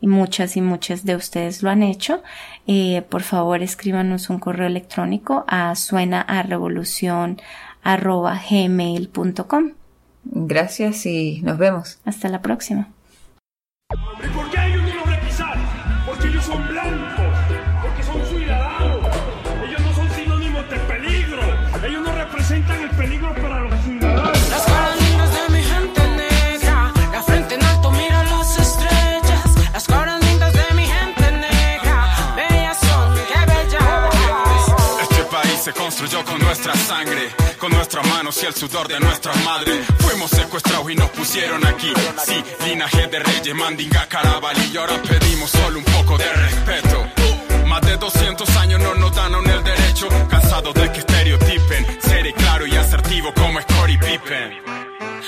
[0.00, 2.22] y muchas y muchas de ustedes lo han hecho,
[2.66, 7.40] eh, por favor escríbanos un correo electrónico a suena a revolución
[7.82, 9.72] arroba gmail.com.
[10.24, 11.98] Gracias y nos vemos.
[12.04, 12.88] Hasta la próxima.
[35.66, 37.28] se construyó con nuestra sangre,
[37.58, 39.72] con nuestras manos y el sudor de nuestra madre.
[39.98, 41.92] Fuimos secuestrados y nos pusieron aquí.
[42.24, 44.70] Sí, linaje de reyes, mandinga, carabalí.
[44.72, 47.08] Y ahora pedimos solo un poco de respeto.
[47.66, 50.06] Más de 200 años no nos dan el derecho.
[50.30, 52.00] Cansados de que estereotipen.
[52.00, 54.62] Seré claro y asertivo como Scottie Pippen.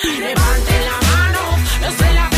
[0.05, 1.41] Levanten la mano,
[1.83, 2.38] los de la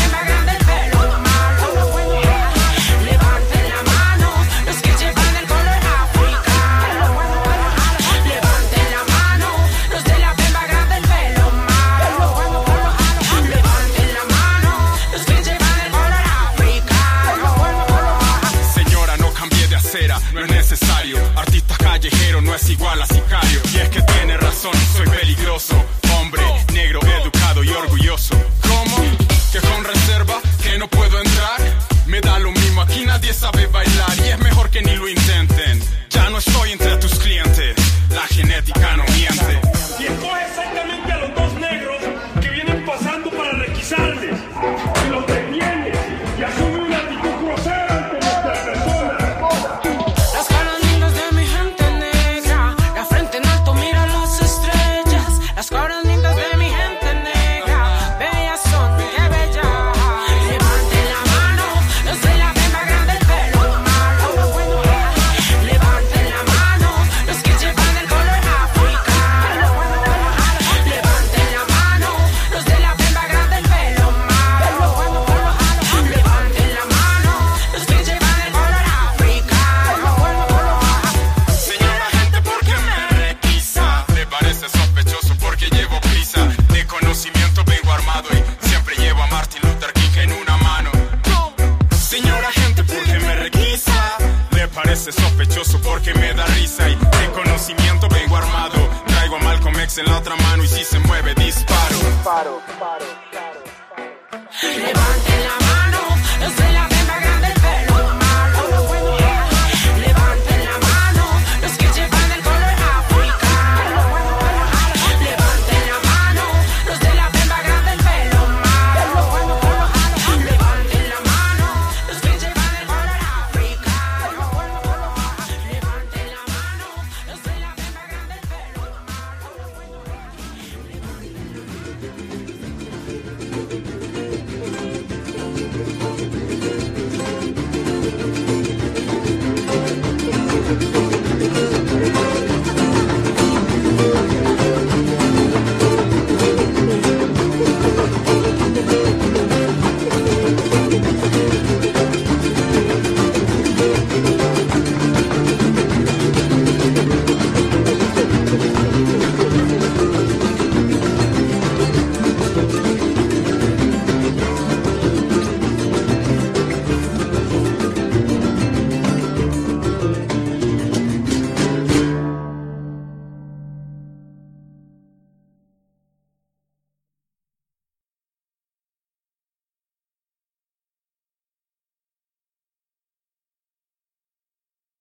[22.71, 23.61] igual a sicario.
[23.73, 25.75] Y es que tiene razón, soy peligroso.
[26.17, 26.41] Hombre,
[26.73, 28.35] negro, educado y orgulloso.
[28.61, 28.97] ¿Cómo?
[29.51, 31.59] Que con reserva, que no puedo entrar.
[32.07, 34.13] Me da lo mismo, aquí nadie sabe bailar.
[34.25, 35.07] Y es mejor que ni lo